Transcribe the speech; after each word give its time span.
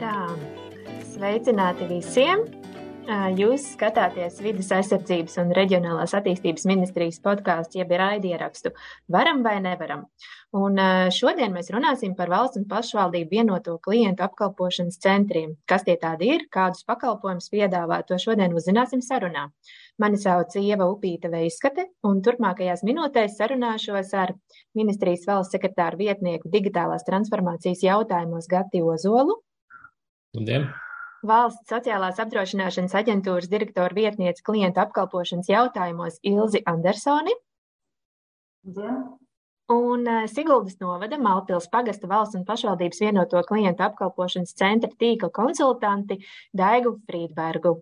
Tā, 0.00 0.32
sveicināti 1.12 1.84
visiem! 1.84 2.46
Jūs 3.36 3.64
skatāties 3.74 4.38
Vides 4.40 4.70
aizsardzības 4.72 5.34
un 5.42 5.50
reģionālās 5.56 6.14
attīstības 6.16 6.64
ministrijas 6.70 7.18
podkāstu, 7.20 7.80
jeb 7.82 7.90
raidierakstu 8.00 8.70
Varam 9.12 9.42
vai 9.44 9.58
nevaram. 9.60 10.06
Un 10.56 10.80
šodien 11.12 11.52
mēs 11.52 11.68
runāsim 11.74 12.14
par 12.16 12.32
valsts 12.32 12.56
un 12.62 12.64
pašvaldību 12.70 13.28
vienoto 13.34 13.74
klientu 13.84 14.24
apkalpošanas 14.24 14.96
centriem. 15.04 15.52
Kas 15.68 15.84
tie 15.84 15.98
tādi 16.00 16.32
ir, 16.36 16.46
kādus 16.48 16.86
pakalpojumus 16.88 17.52
piedāvā, 17.52 18.00
to 18.08 18.16
šodien 18.16 18.56
uzzināsim 18.56 19.04
sarunā. 19.04 19.50
Mani 20.00 20.22
sauc 20.22 20.56
Ieva 20.62 20.88
Upīta 20.88 21.28
Veiskate, 21.28 21.90
un 22.08 22.24
turpmākajās 22.24 22.86
minūtēs 22.88 23.36
sarunāšos 23.36 24.16
ar 24.16 24.32
ministrijas 24.72 25.28
valsts 25.28 25.58
sekretāru 25.58 26.00
vietnieku 26.06 26.48
digitālās 26.48 27.04
transformācijas 27.04 27.84
jautājumos 27.90 28.48
Gati 28.48 28.80
Ozolu. 28.80 29.42
Labdien! 30.36 30.68
Valsts 31.26 31.68
sociālās 31.68 32.20
apdrošināšanas 32.22 32.94
aģentūras 32.96 33.48
direktora 33.52 33.92
vietniece 33.96 34.44
klienta 34.46 34.86
apkalpošanas 34.86 35.50
jautājumos 35.50 36.20
Ilzi 36.24 36.62
Andersoni. 36.70 37.34
Jā. 38.76 38.94
Un 39.74 40.06
eh, 40.08 40.28
Siguldas 40.30 40.78
novada 40.80 41.18
Malpils 41.20 41.66
pagasta 41.70 42.08
valsts 42.10 42.38
un 42.38 42.46
pašvaldības 42.46 43.02
vienoto 43.04 43.42
klientu 43.46 43.84
apkalpošanas 43.86 44.54
centra 44.58 44.90
tīkla 45.02 45.30
konsultanti 45.34 46.20
Daigu 46.56 46.96
Frīdbergu. 47.06 47.76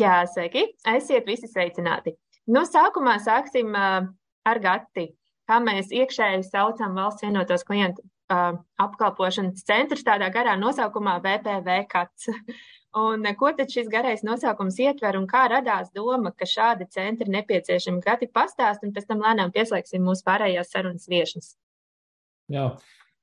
Jā, 0.00 0.20
sveiki! 0.32 0.64
Esiet 0.96 1.28
visi 1.28 1.50
sveicināti! 1.50 2.14
Nu, 2.50 2.64
sākumā 2.66 3.18
sāksim 3.22 3.74
uh, 3.74 4.08
ar 4.46 4.62
Gati, 4.62 5.10
kā 5.50 5.58
mēs 5.62 5.90
iekšēji 5.94 6.46
saucam 6.46 6.96
valsts 6.98 7.26
vienotos 7.26 7.66
klientu 7.66 8.06
uh, 8.32 8.58
apkalpošanas 8.80 9.64
centrs 9.66 10.04
tādā 10.06 10.30
garā 10.32 10.56
nosaukumā 10.58 11.18
VPV 11.24 11.80
kats. 11.90 12.30
Un 13.00 13.22
ko 13.38 13.52
tad 13.54 13.70
šis 13.70 13.86
garais 13.86 14.24
nosaukums 14.26 14.80
ietver 14.82 15.14
un 15.14 15.28
kā 15.30 15.44
radās 15.46 15.92
doma, 15.94 16.32
ka 16.34 16.42
šādi 16.42 16.88
centri 16.90 17.30
nepieciešami? 17.30 18.02
Gati 18.02 18.26
pastāst, 18.26 18.82
un 18.82 18.90
pēc 18.90 19.06
tam 19.06 19.22
lēnām 19.22 19.52
pieslēgsim 19.54 20.02
mūsu 20.02 20.26
pārējās 20.26 20.72
sarunas 20.74 21.06
viešas. 21.06 21.52
Jā, 22.50 22.64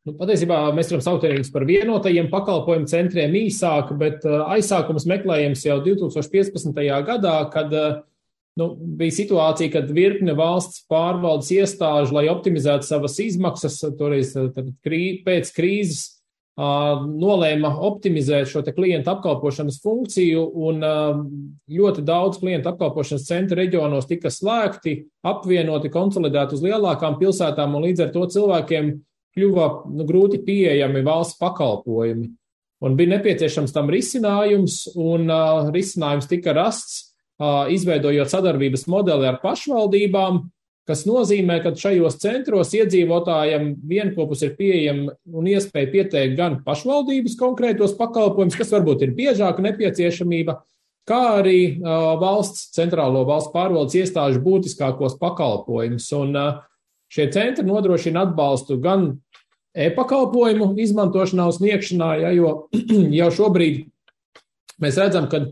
nu, 0.07 0.13
patiesībā 0.15 0.61
mēs 0.71 0.93
varam 0.93 1.03
saukt 1.03 1.27
viņus 1.27 1.51
par 1.51 1.67
vienotajiem 1.67 2.31
pakalpojumu 2.31 2.87
centriem 2.87 3.35
īsāk, 3.41 3.91
bet 3.99 4.23
aizsākums 4.23 5.03
meklējams 5.11 5.65
jau 5.67 5.81
2015. 5.83 6.71
gadā, 7.11 7.35
kad 7.51 7.75
nu, 8.57 8.71
bija 8.99 9.13
situācija, 9.13 9.71
kad 9.77 9.91
virkne 9.93 10.33
valsts 10.37 10.83
pārvaldes 10.89 11.51
iestāžu, 11.53 12.17
lai 12.17 12.27
optimizētu 12.31 12.87
savas 12.87 13.17
izmaksas, 13.23 13.79
toreiz 13.99 14.33
krī, 14.85 15.01
pēc 15.25 15.51
krīzes, 15.55 16.17
nolēma 16.57 17.69
optimizēt 17.85 18.49
šo 18.49 18.63
klientu 18.73 19.11
apkalpošanas 19.13 19.77
funkciju, 19.83 20.41
un 20.65 20.81
ļoti 21.69 22.05
daudz 22.05 22.39
klientu 22.41 22.71
apkalpošanas 22.71 23.27
centra 23.27 23.59
reģionos 23.61 24.09
tika 24.09 24.31
slēgti, 24.33 25.03
apvienoti, 25.21 25.93
konsolidēti 25.93 26.57
uz 26.57 26.65
lielākām 26.65 27.19
pilsētām, 27.21 27.77
un 27.77 27.85
līdz 27.85 28.07
ar 28.07 28.11
to 28.15 28.25
cilvēkiem 28.33 28.89
kļuva 29.37 29.69
nu, 29.93 30.07
grūti 30.09 30.41
pieejami 30.41 31.05
valsts 31.05 31.37
pakalpojumi. 31.37 32.31
Un 32.85 32.97
bija 32.97 33.15
nepieciešams 33.15 33.73
tam 33.73 33.89
risinājums, 33.89 34.83
un 34.97 35.29
uh, 35.29 35.69
risinājums 35.73 36.29
tika 36.29 36.53
rasts 36.57 37.06
izveidojot 37.71 38.31
sadarbības 38.31 38.87
modeli 38.89 39.27
ar 39.29 39.39
pašvaldībām, 39.43 40.39
kas 40.87 41.03
nozīmē, 41.07 41.59
ka 41.63 41.73
šajos 41.75 42.17
centros 42.21 42.71
iedzīvotājiem 42.77 43.73
vienopus 43.87 44.45
ir 44.47 44.55
pieejama 44.57 45.17
un 45.35 45.49
iespēja 45.51 45.91
pieteikt 45.91 46.37
gan 46.39 46.61
pašvaldības 46.65 47.35
konkrētos 47.39 47.97
pakalpojumus, 47.99 48.57
kas 48.57 48.71
varbūt 48.73 49.03
ir 49.05 49.13
biežāka 49.17 49.65
nepieciešamība, 49.65 50.61
kā 51.07 51.21
arī 51.41 51.59
valsts, 52.21 52.71
centrālo 52.75 53.25
valsts 53.27 53.53
pārvaldes 53.53 53.99
iestāžu 53.99 54.41
būtiskākos 54.43 55.19
pakalpojumus. 55.19 56.07
Un 56.17 56.39
šie 57.11 57.29
centri 57.35 57.67
nodrošina 57.67 58.25
atbalstu 58.27 58.79
gan 58.83 59.11
e-pakalpojumu 59.77 60.73
izmantošanā 60.81 61.51
un 61.51 61.55
sniegšanā, 61.55 62.11
ja, 62.23 62.33
jo 62.35 62.69
jau 63.19 63.29
šobrīd 63.41 63.85
mēs 64.83 64.99
redzam, 64.99 65.27
ka 65.29 65.45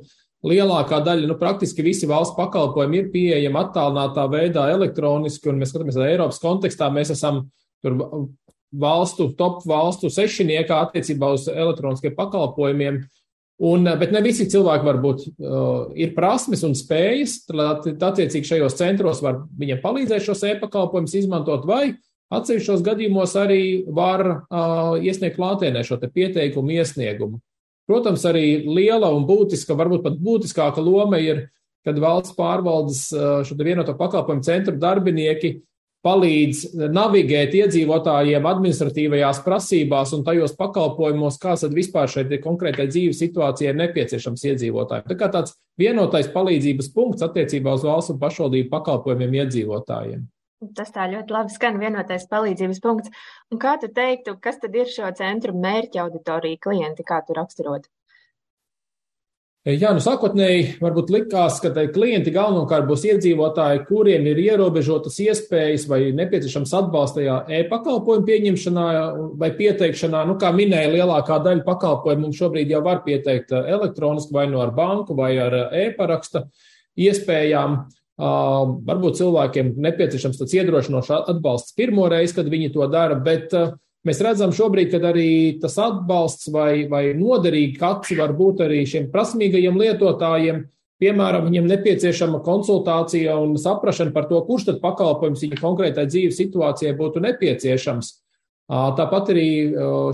lielākā 0.45 1.01
daļa, 1.05 1.29
nu, 1.29 1.37
praktiski 1.39 1.85
visi 1.85 2.09
valsts 2.09 2.35
pakalpojumi 2.37 3.01
ir 3.01 3.11
pieejami 3.13 3.61
attālinātā 3.61 4.25
veidā 4.31 4.67
elektroniski, 4.73 5.49
un 5.51 5.61
mēs 5.61 5.71
skatāmies, 5.73 5.97
ka 5.97 6.09
Eiropas 6.09 6.41
kontekstā 6.43 6.89
mēs 6.93 7.13
esam 7.15 7.45
tur 7.85 7.97
valstu, 8.75 9.29
top 9.37 9.63
valstu 9.67 10.09
sešiniekā 10.11 10.81
attiecībā 10.87 11.31
uz 11.35 11.47
elektroniskiem 11.51 12.15
pakalpojumiem. 12.17 13.05
Un, 13.63 13.87
bet 14.01 14.11
ne 14.11 14.19
visi 14.19 14.49
cilvēki 14.51 14.83
varbūt 14.83 15.21
uh, 15.29 15.93
ir 15.95 16.11
prasmes 16.17 16.65
un 16.67 16.73
spējas, 16.75 17.37
tad 17.47 18.03
attiecīgi 18.03 18.49
šajos 18.49 18.75
centros 18.75 19.21
var 19.23 19.45
viņiem 19.55 19.79
palīdzēt 19.83 20.25
šos 20.25 20.43
e-pakalpojumus 20.49 21.15
izmantot, 21.21 21.63
vai 21.63 21.93
atsevišķos 22.35 22.83
gadījumos 22.83 23.35
arī 23.39 23.61
var 23.95 24.25
uh, 24.27 24.97
iesniegt 24.99 25.37
klātienē 25.39 25.85
šo 25.87 26.01
pieteikumu 26.03 26.75
iesniegumu. 26.75 27.39
Protams, 27.85 28.23
arī 28.25 28.63
liela 28.65 29.11
un 29.13 29.27
būtiska, 29.29 29.77
varbūt 29.77 30.03
pat 30.05 30.17
būtiskāka 30.21 30.81
loma 30.81 31.19
ir, 31.21 31.47
kad 31.85 31.99
valsts 32.01 32.33
pārvaldes 32.33 33.07
šo 33.45 33.57
vienoto 33.61 33.93
pakalpojumu 33.97 34.45
centru 34.45 34.73
darbinieki 34.81 35.59
palīdz 36.05 36.89
navigēt 36.93 37.55
iedzīvotājiem 37.57 38.45
administratīvajās 38.45 39.41
prasībās 39.45 40.13
un 40.17 40.25
tajos 40.25 40.53
pakalpojumos, 40.57 41.39
kāds 41.41 41.65
tad 41.65 41.73
vispār 41.77 42.11
šeit 42.11 42.33
konkrētai 42.43 42.87
dzīves 42.91 43.21
situācijai 43.23 43.71
ir 43.73 43.79
nepieciešams 43.79 44.45
iedzīvotājiem. 44.51 45.07
Tā 45.09 45.17
kā 45.17 45.31
tāds 45.33 45.55
vienotais 45.81 46.29
palīdzības 46.33 46.91
punkts 46.93 47.25
attiecībā 47.25 47.73
uz 47.77 47.85
valsts 47.85 48.13
un 48.13 48.21
pašvaldību 48.21 48.69
pakalpojumiem 48.73 49.41
iedzīvotājiem. 49.41 50.25
Tas 50.77 50.93
tā 50.95 51.09
ļoti 51.11 51.35
labi 51.35 51.53
skan 51.53 51.81
vienotais 51.81 52.25
palīdzības 52.31 52.81
punkts. 52.83 53.13
Un 53.51 53.61
kā 53.61 53.75
tu 53.81 53.91
teiktu, 53.93 54.37
kas 54.41 54.61
tad 54.63 54.75
ir 54.75 54.89
šo 54.91 55.11
centru 55.17 55.53
mērķa 55.57 56.05
auditorija 56.05 56.61
klienti, 56.67 57.05
kā 57.07 57.21
tu 57.27 57.37
raksturot? 57.37 57.87
Jā, 59.65 59.95
nu 59.97 60.01
sākotnēji 60.03 60.75
varbūt 60.77 61.07
likās, 61.09 61.55
ka 61.57 61.71
klienti 61.89 62.29
galvenokārt 62.29 62.85
būs 62.85 63.01
iedzīvotāji, 63.09 63.79
kuriem 63.87 64.27
ir 64.29 64.37
ierobežotas 64.43 65.17
iespējas 65.23 65.87
vai 65.89 66.11
nepieciešams 66.13 66.73
atbalsts 66.77 67.17
tajā 67.17 67.39
e-pakalpojumu 67.63 68.27
pieņemšanā 68.27 68.85
vai 69.41 69.49
pieteikšanā. 69.57 70.21
Nu, 70.29 70.35
kā 70.37 70.51
minēja, 70.53 70.91
lielākā 70.93 71.39
daļa 71.47 71.65
pakalpojumu 71.65 72.27
mums 72.27 72.37
šobrīd 72.37 72.75
jau 72.75 72.83
var 72.85 73.01
pieteikt 73.07 73.55
elektroniski 73.57 74.37
vai 74.37 74.45
no 74.51 74.59
nu 74.59 74.63
ar 74.67 74.75
banku 74.77 75.17
vai 75.17 75.31
ar 75.47 75.57
e-paraksta 75.73 76.45
iespējām. 77.01 77.79
Uh, 78.15 78.77
varbūt 78.87 79.17
cilvēkiem 79.19 79.73
nepieciešams 79.83 80.37
tāds 80.39 80.53
iedrošinošs 80.55 81.09
atbalsts 81.17 81.75
pirmo 81.75 82.05
reizi, 82.07 82.37
kad 82.37 82.47
viņi 82.47 82.69
to 82.71 82.85
dara, 82.87 83.17
bet 83.19 83.51
uh, 83.51 83.73
mēs 84.07 84.21
redzam 84.23 84.53
šobrīd, 84.55 84.93
ka 84.93 85.01
arī 85.09 85.31
tas 85.59 85.75
atbalsts 85.83 86.47
vai, 86.53 86.85
vai 86.87 87.09
noderīgi 87.17 87.75
kaci 87.81 88.15
var 88.15 88.31
būt 88.37 88.63
arī 88.63 88.85
šiem 88.87 89.09
prasmīgajiem 89.11 89.81
lietotājiem. 89.83 90.63
Piemēram, 91.03 91.49
viņiem 91.49 91.67
nepieciešama 91.67 92.39
konsultācija 92.45 93.35
un 93.35 93.57
saprašana 93.59 94.15
par 94.15 94.29
to, 94.29 94.39
kurš 94.47 94.69
tad 94.69 94.79
pakalpojums 94.79 95.43
viņa 95.43 95.59
konkrētai 95.59 96.07
dzīves 96.07 96.39
situācijai 96.39 96.95
būtu 96.95 97.19
nepieciešams. 97.25 98.13
Tāpat 98.65 99.27
arī 99.29 99.49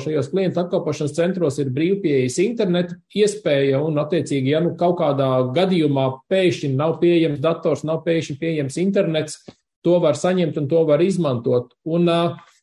šajos 0.03 0.28
klientu 0.34 0.59
apkalpošanas 0.59 1.13
centros 1.16 1.59
ir 1.63 1.69
brīvpieejas 1.72 2.35
interneta 2.44 2.97
iespēja, 3.16 3.79
un, 3.79 3.95
attiecīgi, 4.01 4.51
ja 4.51 4.59
nu 4.59 4.73
kaut 4.79 4.97
kādā 5.00 5.29
gadījumā 5.56 6.09
pēkšņi 6.31 6.73
nav 6.75 6.97
pieejams 7.00 7.39
dators, 7.44 7.85
nav 7.88 8.03
pēkšņi 8.03 8.35
pieejams 8.41 8.75
internets, 8.84 9.39
to 9.85 9.95
var 10.03 10.19
saņemt 10.19 10.59
un 10.59 10.67
to 10.67 10.84
var 10.89 11.00
izmantot. 11.00 11.72
Un 11.88 12.12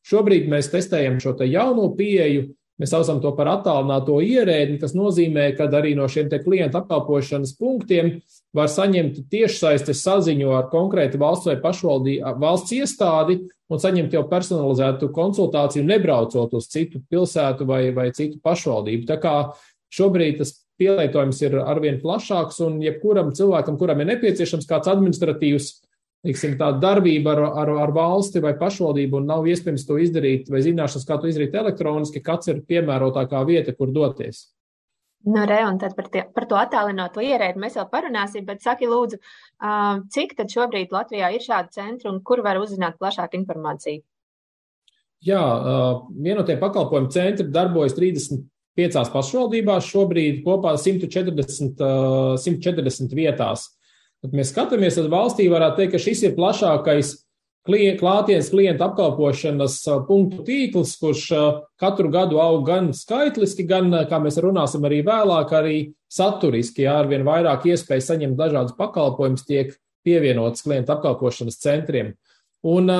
šobrīd 0.09 0.53
mēs 0.53 0.69
testējam 0.75 1.17
šo 1.25 1.33
te 1.41 1.49
jauno 1.49 1.89
pieeju, 1.97 2.51
Mēs 2.79 2.93
saucam 2.95 3.19
to 3.19 3.33
par 3.35 3.49
attālināto 3.51 4.21
ierēdni, 4.23 4.79
kas 4.79 4.93
nozīmē, 4.95 5.49
ka 5.59 5.67
arī 5.81 5.97
no 5.99 6.05
šiem 6.07 6.29
klientu 6.31 6.79
apkalpošanas 6.79 7.57
punktiem 7.59 8.13
var 8.57 8.71
saņemt 8.73 9.25
tiešsaistes 9.31 10.01
saziņu 10.05 10.53
ar 10.57 10.69
konkrētu 10.73 11.21
valsts 11.21 11.49
vai 11.51 11.59
pašvaldību 11.63 12.37
valsts 12.41 12.75
iestādi 12.79 13.43
un 13.69 13.83
saņemt 13.83 14.15
jau 14.17 14.25
personalizētu 14.31 15.11
konsultāciju, 15.15 15.85
nebraucot 15.89 16.55
uz 16.57 16.71
citu 16.73 17.03
pilsētu 17.11 17.67
vai, 17.69 17.83
vai 17.97 18.09
citu 18.17 18.41
pašvaldību. 18.45 19.05
Tā 19.11 19.19
kā 19.21 19.35
šobrīd 19.93 20.41
tas 20.41 20.55
pielietojums 20.81 21.43
ir 21.45 21.59
arvien 21.61 22.01
plašāks 22.01 22.63
un 22.65 22.81
jebkuram 22.83 23.35
cilvēkam, 23.37 23.77
kuram 23.81 24.01
ir 24.01 24.13
nepieciešams 24.15 24.69
kāds 24.71 24.91
administratīvs 24.91 25.73
teiksim, 26.27 26.57
darbība 26.59 27.35
ar, 27.37 27.43
ar, 27.63 27.73
ar 27.85 27.95
valsti 27.95 28.43
vai 28.43 28.55
pašvaldību 28.59 29.21
un 29.21 29.29
nav 29.31 29.47
iespējams 29.49 29.87
to 29.87 29.99
izdarīt 30.03 30.51
vai 30.51 30.63
zināšanas, 30.65 31.07
kā 31.07 31.19
to 31.21 31.31
izdarīt 31.31 31.57
elektroniski, 31.59 32.23
kāds 32.25 32.51
ir 32.51 32.65
piemērotākā 32.69 33.43
vieta, 33.47 33.75
kur 33.77 33.93
doties. 33.95 34.49
Nu, 35.27 35.43
re, 35.45 35.65
un 35.67 35.79
tad 35.83 35.97
par, 35.97 36.07
tie, 36.13 36.23
par 36.35 36.47
to 36.47 36.57
attālināto 36.57 37.23
ierēdi 37.25 37.59
mēs 37.59 37.75
vēl 37.77 37.89
parunāsim, 37.91 38.45
bet 38.47 38.63
saki 38.63 38.87
lūdzu, 38.89 39.19
cik 40.15 40.37
tad 40.39 40.53
šobrīd 40.53 40.95
Latvijā 40.95 41.33
ir 41.35 41.43
šādi 41.43 41.75
centri 41.75 42.09
un 42.11 42.21
kur 42.25 42.45
var 42.47 42.61
uzzināt 42.63 43.01
plašāku 43.03 43.37
informāciju? 43.41 44.05
Jā, 45.27 45.43
vienotie 46.15 46.55
pakalpojumu 46.61 47.11
centri 47.11 47.49
darbojas 47.51 47.97
35 47.99 49.11
pašvaldībās, 49.13 49.91
šobrīd 49.91 50.45
kopā 50.47 50.77
140, 50.79 51.83
140 52.39 53.17
vietās. 53.19 53.67
Kad 54.23 54.35
mēs 54.39 54.53
skatāmies 54.55 54.99
uz 55.03 55.11
valstī, 55.11 55.49
varētu 55.51 55.83
teikt, 55.83 55.97
ka 55.97 56.03
šis 56.03 56.23
ir 56.29 56.39
plašākais 56.39 57.13
klātienes 57.69 58.49
klientu 58.51 58.87
apkalpošanas 58.87 59.77
punktu 60.09 60.45
tīkls, 60.47 60.95
kurš 61.01 61.27
katru 61.79 62.09
gadu 62.11 62.41
aug 62.41 62.65
gan 62.67 62.93
skaitliski, 62.97 63.67
gan, 63.69 63.93
kā 64.09 64.19
mēs 64.25 64.41
runāsim 64.41 64.87
arī 64.89 65.03
vēlāk, 65.07 65.53
arī 65.53 65.77
saturiski, 66.09 66.87
jā, 66.87 66.97
arvien 67.03 67.27
vairāk 67.27 67.69
iespēju 67.69 68.07
saņemt 68.07 68.39
dažādus 68.39 68.77
pakalpojumus 68.79 69.45
tiek 69.45 69.77
pievienotas 70.07 70.65
klientu 70.65 70.95
apkalpošanas 70.97 71.61
centriem. 71.61 72.15
Un 72.67 72.91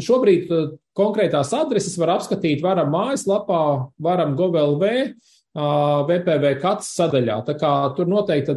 šobrīd 0.00 0.48
konkrētās 0.96 1.50
adreses 1.52 1.98
var 2.00 2.14
apskatīt 2.14 2.62
varam 2.64 2.88
mājaslapā, 2.94 3.90
varam 4.00 4.32
GovLV, 4.38 4.84
VPV 5.54 6.54
kats 6.62 6.94
sadaļā. 6.96 7.42
Tā 7.46 7.54
kā 7.60 7.72
tur 7.98 8.08
noteikti 8.10 8.56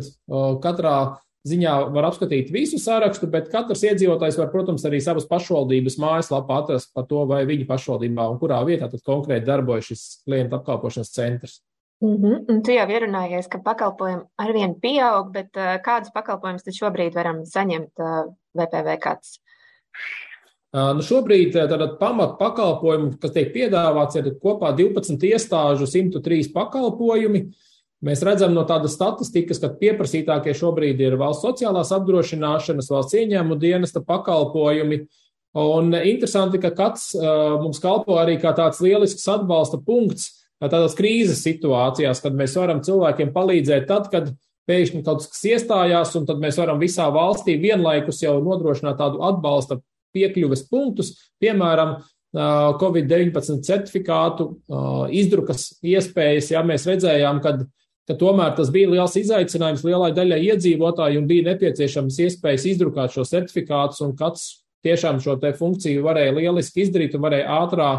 katrā 0.63 1.18
ziņā 1.47 1.73
var 1.95 2.07
apskatīt 2.09 2.51
visu 2.53 2.79
sārakstu, 2.81 3.29
bet 3.31 3.49
katrs 3.51 3.83
iedzīvotājs 3.88 4.38
var, 4.39 4.51
protams, 4.51 4.85
arī 4.88 4.99
savas 5.03 5.27
pašvaldības 5.29 5.97
mājaslapā 6.01 6.61
atrast 6.63 6.94
par 6.95 7.07
to, 7.09 7.23
vai 7.29 7.44
viņa 7.49 7.67
pašvaldībā 7.69 8.27
un 8.31 8.39
kurā 8.41 8.59
vietā 8.67 8.89
tad 8.91 9.03
konkrēti 9.07 9.47
darbojas 9.47 9.91
šis 9.91 10.05
klienta 10.25 10.59
apkalpošanas 10.59 11.13
centrs. 11.13 11.59
Mm 12.03 12.17
-hmm. 12.21 12.45
Un 12.49 12.61
tu 12.61 12.71
jau 12.71 12.88
ierunājies, 12.88 13.47
ka 13.49 13.57
pakalpojumi 13.57 14.23
arvien 14.38 14.75
pieaug, 14.81 15.31
bet 15.31 15.57
uh, 15.57 15.81
kādus 15.81 16.13
pakalpojumus 16.13 16.63
tad 16.63 16.73
šobrīd 16.73 17.15
varam 17.15 17.45
saņemt 17.45 17.93
uh, 18.00 18.33
VPV 18.53 18.97
kāds? 19.01 19.39
Nu 20.73 21.01
šobrīd 21.01 21.53
tātad 21.53 21.97
pamat 22.00 22.38
pakalpojumi, 22.38 23.17
kas 23.19 23.31
tiek 23.31 23.53
piedāvāts, 23.53 24.15
ir 24.15 24.35
kopā 24.43 24.75
12 24.75 25.23
iestāžu, 25.23 25.88
103 25.88 26.53
pakalpojumi. 26.53 27.39
Uh, 27.39 27.53
Mēs 28.05 28.21
redzam 28.21 28.53
no 28.53 28.61
tādas 28.69 28.94
statistikas, 28.94 29.57
ka 29.61 29.71
pieprasītākie 29.79 30.53
šobrīd 30.57 30.99
ir 31.01 31.15
valsts 31.17 31.45
sociālās 31.47 31.89
apdrošināšanas, 31.95 32.91
valsts 32.94 33.17
ieņēmu 33.17 33.57
dienesta 33.57 34.03
pakalpojumi. 34.05 35.01
Un 35.57 35.95
interesanti, 35.97 36.59
ka 36.61 36.69
kāds 36.77 37.09
uh, 37.17 37.55
mums 37.63 37.79
kalpo 37.81 38.19
arī 38.21 38.35
kā 38.38 38.51
tāds 38.53 38.83
lielisks 38.83 39.25
atbalsta 39.33 39.79
punkts 39.81 40.35
tādās 40.61 40.95
krīzes 40.97 41.41
situācijās, 41.45 42.21
kad 42.21 42.38
mēs 42.38 42.55
varam 42.57 42.83
cilvēkiem 42.85 43.33
palīdzēt 43.33 43.88
tad, 43.89 44.09
kad 44.13 44.29
pēkšņi 44.67 45.03
kaut 45.05 45.25
kas 45.29 45.43
iestājās, 45.47 46.13
un 46.19 46.27
tad 46.27 46.41
mēs 46.43 46.57
varam 46.59 46.81
visā 46.81 47.07
valstī 47.13 47.55
vienlaikus 47.61 48.23
jau 48.23 48.35
nodrošināt 48.43 48.97
tādu 49.00 49.21
atbalsta 49.25 49.79
piekļuves 50.17 50.65
punktus, 50.71 51.13
piemēram, 51.41 52.00
Covid-19 52.38 53.63
certifikātu 53.65 54.50
izdrukas 55.15 55.71
iespējas, 55.85 56.51
ja 56.51 56.61
mēs 56.67 56.85
redzējām, 56.89 57.39
kad 57.41 57.63
ka 58.07 58.15
tomēr 58.15 58.54
tas 58.56 58.71
bija 58.71 58.92
liels 58.94 59.18
izaicinājums 59.19 59.83
lielai 59.83 60.13
daļai 60.15 60.39
iedzīvotāju 60.54 61.21
un 61.21 61.27
bija 61.30 61.50
nepieciešams 61.50 62.19
iespējas 62.24 62.68
izdrukāt 62.71 63.15
šo 63.15 63.25
certifikātus, 63.27 64.00
un 64.06 64.15
kāds 64.18 64.48
tiešām 64.88 65.19
šo 65.24 65.36
te 65.42 65.51
funkciju 65.57 66.06
varēja 66.06 66.36
lieliski 66.38 66.86
izdarīt 66.86 67.18
un 67.18 67.25
varēja 67.25 67.57
ātrā 67.59 67.89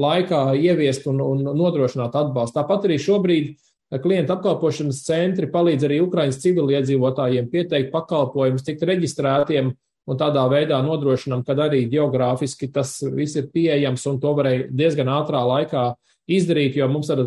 laikā 0.00 0.44
ieviest 0.56 1.08
un, 1.10 1.20
un 1.20 1.44
nodrošināt 1.58 2.16
atbalstu. 2.16 2.56
Tāpat 2.56 2.88
arī 2.88 2.96
šobrīd 3.02 3.52
klientu 3.98 4.36
apkalpošanas 4.36 5.02
centri 5.04 5.50
palīdz 5.50 5.88
arī 5.88 6.00
Ukraiņas 6.04 6.40
civiliedzīvotājiem 6.44 7.48
pieteikt 7.50 7.90
pakalpojumus, 7.92 8.64
tikt 8.64 8.86
reģistrētiem 8.86 9.72
un 10.10 10.18
tādā 10.18 10.46
veidā 10.50 10.78
nodrošinam, 10.86 11.42
ka 11.44 11.58
arī 11.66 11.84
geogrāfiski 11.90 12.70
tas 12.72 12.96
viss 13.02 13.36
ir 13.36 13.50
pieejams 13.52 14.06
un 14.08 14.20
to 14.22 14.32
varēja 14.38 14.70
diezgan 14.70 15.10
ātrā 15.12 15.42
laikā 15.46 15.84
izdarīt, 16.30 16.78
jo 16.78 16.86
mums 16.88 17.10
ar 17.10 17.26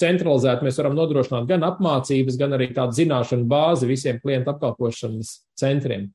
centralizēti 0.00 0.66
mēs 0.66 0.78
varam 0.80 0.96
nodrošināt 0.98 1.48
gan 1.48 1.64
apmācības, 1.66 2.38
gan 2.40 2.56
arī 2.56 2.70
tādu 2.76 2.96
zināšanu 2.98 3.48
bāzi 3.50 3.88
visiem 3.88 4.20
klientu 4.22 4.52
apkalpošanas 4.54 5.34
centriem. 5.60 6.10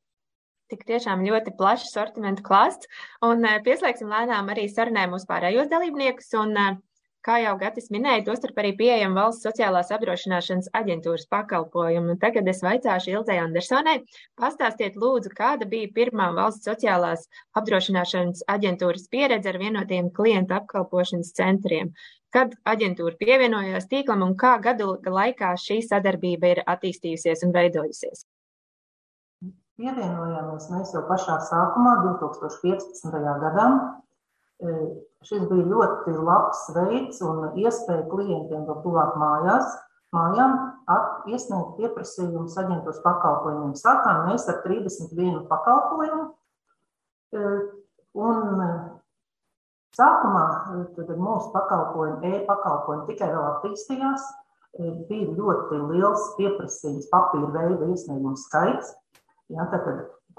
Tik 0.72 0.82
tiešām 0.90 1.22
ļoti 1.26 1.54
plašs 1.58 1.92
sortimentu 1.94 2.42
klāsts, 2.46 2.90
un 3.26 3.46
eh, 3.46 3.60
pieslēgsim 3.66 4.10
lēnām 4.10 4.50
arī 4.54 4.66
sarunē 4.72 5.06
mūsu 5.12 5.30
pārējos 5.30 5.70
dalībniekus. 5.70 6.32
Un, 6.42 6.56
eh, 6.58 6.78
kā 7.26 7.40
jau 7.42 7.56
Gatis 7.62 7.90
minēja, 7.94 8.24
tostarp 8.28 8.60
arī 8.62 8.74
pieejama 8.78 9.24
valsts 9.24 9.48
sociālās 9.48 9.90
apdrošināšanas 9.96 10.70
aģentūras 10.80 11.26
pakalpojumi. 11.32 12.18
Tagad 12.22 12.50
es 12.52 12.62
vaicāšu 12.66 13.16
Ilzai 13.16 13.40
Andersonai, 13.42 13.96
pastāstiet 14.42 15.00
lūdzu, 15.02 15.34
kāda 15.38 15.68
bija 15.70 15.90
pirmā 15.96 16.30
valsts 16.38 16.70
sociālās 16.70 17.26
apdrošināšanas 17.58 18.46
aģentūras 18.56 19.10
pieredze 19.10 19.52
ar 19.54 19.60
vienotiem 19.62 20.12
klientu 20.14 20.60
apkalpošanas 20.60 21.34
centriem 21.38 21.96
kad 22.36 22.52
aģentūra 22.68 23.16
pievienojās 23.16 23.86
tīklam 23.88 24.26
un 24.26 24.34
kā 24.40 24.58
gadu 24.64 24.98
laikā 25.00 25.54
šī 25.62 25.80
sadarbība 25.86 26.50
ir 26.52 26.62
attīstījusies 26.68 27.46
un 27.48 27.54
veidojusies? 27.56 28.26
Pievienojāmies 29.80 30.68
mēs 30.72 30.92
jau 30.96 31.04
pašā 31.08 31.38
sākumā, 31.48 31.94
2015. 32.04 33.16
gadā. 33.44 33.68
E, 35.26 35.28
šis 35.28 35.48
bija 35.50 35.66
ļoti 35.66 36.14
labs 36.22 36.68
veids 36.76 37.22
un 37.26 37.58
iespēja 37.58 38.06
klientiem 38.10 38.66
vēl 38.68 38.82
tuvāk 38.84 39.16
mājās, 39.18 39.74
mājām 40.14 40.54
iesniegt 41.28 41.76
pieprasījumus 41.80 42.58
aģentūras 42.62 43.02
pakalpojumiem. 43.04 43.74
Sākām 43.76 44.30
mēs 44.30 44.46
ar 44.50 44.62
31 44.64 45.48
pakalpojumu, 45.50 46.30
e, 47.34 47.58
un 48.14 48.62
Sākumā 49.96 50.48
tad 50.98 51.12
mūsu 51.16 51.54
pakalpojumi, 51.54 52.42
e-pakalpojumi 52.42 53.06
tikai 53.08 53.30
vēl 53.32 53.46
attīstījās. 53.54 54.26
E, 54.76 54.90
bija 55.08 55.30
ļoti 55.38 55.78
liels 55.88 56.34
pieprasījums, 56.36 57.08
papīra 57.14 57.48
veida 57.54 57.88
iesniegumu 57.94 58.36
skaits. 58.36 58.92
Ja, 59.56 59.64
tad 59.72 59.88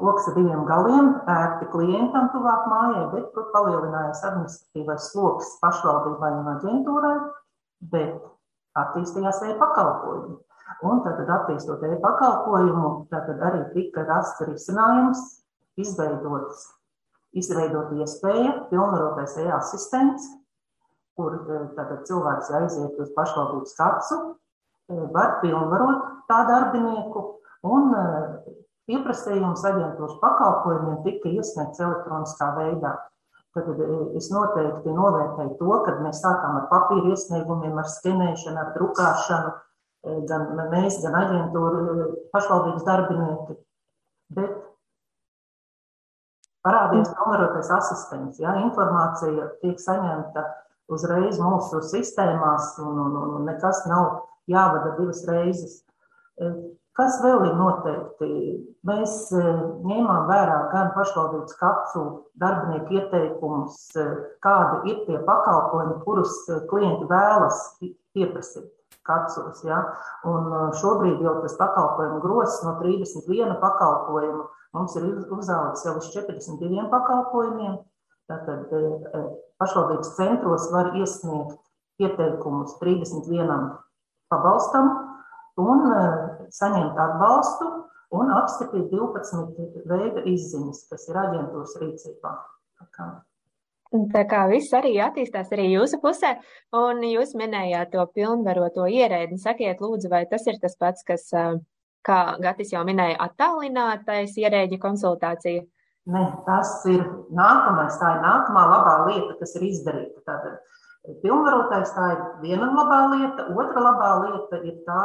koks 0.01 0.29
ar 0.31 0.37
diviem 0.37 0.65
galiem, 0.69 1.13
ērti 1.33 1.69
klientam 1.73 2.31
tuvāk 2.35 2.69
mājai, 2.71 3.05
bet 3.15 3.31
tur 3.35 3.49
palielinājās 3.55 4.25
administratīvais 4.29 5.11
sloks 5.13 5.55
pašvaldībai 5.63 6.33
un 6.41 6.51
aģentūrai, 6.57 7.17
bet 7.95 8.17
attīstījās 8.77 9.43
e-pakalpojumi. 9.51 10.39
Un 10.87 11.01
tad, 11.05 11.23
attīstot 11.25 11.85
e-pakalpojumu, 11.89 12.89
tad 13.13 13.31
arī 13.37 13.63
tika 13.73 14.05
rasts 14.09 14.43
risinājums, 14.45 15.23
izveidots 15.81 16.67
izveidot 17.37 17.93
iespēju 18.01 18.53
pilnvarotais 18.71 19.37
e-asistents, 19.43 20.27
kur 21.17 21.37
eh, 21.37 21.65
tātad 21.77 22.05
cilvēks 22.09 22.53
aiziet 22.61 23.01
uz 23.03 23.13
pašvaldības 23.17 23.77
kacu, 23.79 24.21
eh, 24.91 25.03
var 25.15 25.39
pilnvarot 25.43 26.07
tā 26.31 26.43
darbinieku 26.49 27.25
un 27.67 27.93
eh, 27.97 28.55
pieprasījums 28.91 29.65
aģentūras 29.67 30.17
pakalpojumiem 30.23 31.03
tika 31.05 31.31
iesniegts 31.33 31.83
elektroniskā 31.83 32.53
veidā. 32.59 32.95
Tad 33.57 33.81
es 34.19 34.29
noteikti 34.29 34.93
novērtēju 34.93 35.55
to, 35.61 35.77
kad 35.87 36.03
mēs 36.05 36.21
sākām 36.21 36.59
ar 36.61 36.67
papīra 36.69 37.15
iesniegumiem, 37.15 37.79
ar 37.81 37.89
skenēšanu, 37.89 38.61
ar 38.61 38.75
drukāšanu, 38.75 39.53
gan 40.29 40.51
mēs, 40.75 41.01
gan 41.03 41.17
aģentūra, 41.23 42.11
pašvaldības 42.35 42.85
darbinieki. 42.87 43.57
Bet 44.37 44.53
parādījās 46.67 47.15
pilnvarotais 47.17 47.73
asistents. 47.79 48.41
Ja, 48.43 48.59
informācija 48.61 49.51
tiek 49.63 49.81
saņemta 49.81 50.45
uzreiz 50.93 51.41
mūsu 51.43 51.81
sistēmās, 51.87 52.75
un, 52.83 53.01
un, 53.07 53.17
un 53.39 53.47
nekas 53.49 53.87
nav 53.91 54.27
jāvada 54.51 54.95
divas 54.99 55.25
reizes. 55.31 55.81
Kas 56.97 57.19
vēl 57.21 57.43
ir 57.45 57.57
noteikti? 57.59 58.29
Mēs 58.89 59.17
e, 59.37 59.43
ņēmām 59.85 60.31
vērā 60.31 60.57
gan 60.73 60.95
pašvaldības 60.97 61.59
kapsu 61.61 62.05
darbinieku 62.41 62.97
ieteikumus, 62.97 63.77
e, 64.01 64.07
kādi 64.45 64.93
ir 64.93 65.03
tie 65.09 65.21
pakalpojumi, 65.29 65.99
kurus 66.07 66.39
klienti 66.71 67.09
vēlas 67.11 67.61
pieprasīt 68.17 68.73
kapsulas. 69.07 69.61
Ja? 69.67 69.83
Un 70.27 70.49
šobrīd 70.81 71.21
jau 71.23 71.37
tas 71.45 71.59
pakalpojumu 71.61 72.23
grosis 72.25 72.65
no 72.65 72.79
31 72.81 73.59
pakalpojumu 73.61 74.49
Mums 74.77 74.97
ir 74.99 75.05
uzaugusi 75.33 75.89
jau 75.89 75.95
uz 75.97 76.09
42 76.13 76.89
pakalpojumiem. 76.93 77.79
Tātad 78.29 78.73
pašvaldības 79.63 80.11
centros 80.19 80.67
var 80.75 80.91
iesniegt 81.01 81.57
pieteikumus 81.97 82.75
31 82.83 83.71
pabalstam 84.33 84.91
un 85.63 85.87
saņemt 86.55 86.99
atbalstu 87.03 87.69
un 88.17 88.33
apskatīt 88.37 88.91
12 88.93 89.87
veida 89.91 90.25
izziņas, 90.27 90.85
kas 90.91 91.09
ir 91.11 91.21
aģentūras 91.23 91.79
rīcībā. 91.83 92.35
Tā 92.77 92.89
kā. 92.97 93.09
Tā 94.13 94.25
kā 94.29 94.43
viss 94.51 94.75
arī 94.75 94.97
attīstās 95.01 95.53
arī 95.55 95.71
jūsu 95.71 96.01
pusē, 96.03 96.35
un 96.75 97.05
jūs 97.07 97.37
minējāt 97.39 97.95
to 97.95 98.03
pilnvaroto 98.17 98.89
ierēdni. 98.91 99.39
Sakiet, 99.41 99.81
lūdzu, 99.81 100.11
vai 100.13 100.25
tas 100.31 100.45
ir 100.51 100.59
tas 100.63 100.75
pats, 100.77 101.07
kas 101.07 101.31
kā 102.07 102.19
Gatis 102.43 102.75
jau 102.75 102.83
minēja, 102.87 103.17
attālinātais 103.23 104.35
ierēģi 104.43 104.79
konsultācija, 104.83 105.63
Ne, 106.07 106.23
tas 106.47 106.85
ir 106.87 107.01
nākamais, 107.35 107.97
tā 107.99 108.13
ir 108.15 108.21
nākamā 108.23 108.63
labā 108.71 108.95
lieta, 109.09 109.33
kas 109.41 109.57
ir 109.59 109.65
izdarīta. 109.67 110.21
Tātad 110.29 111.17
pilnvarotais 111.25 111.91
tā 111.97 112.11
ir 112.13 112.21
viena 112.45 112.69
labā 112.71 113.01
lieta, 113.11 113.49
otra 113.51 113.83
labā 113.89 114.11
lieta 114.23 114.61
ir 114.71 114.77
tā, 114.87 115.03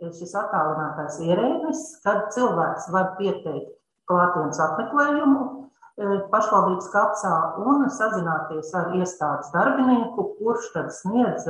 šis 0.00 0.32
attālinātais 0.38 1.18
ierēdnis, 1.26 1.82
kad 2.06 2.30
cilvēks 2.34 2.88
var 2.94 3.12
pieteikt 3.18 3.74
klātienes 4.10 4.60
apmeklējumu 4.62 5.42
e, 5.42 6.16
pašvaldības 6.32 6.88
kapsā 6.94 7.34
un 7.62 7.86
sazināties 7.92 8.72
ar 8.78 8.96
iestādes 8.98 9.52
darbinieku, 9.54 10.32
kurš 10.40 10.72
tad 10.74 10.90
sniedz 10.96 11.46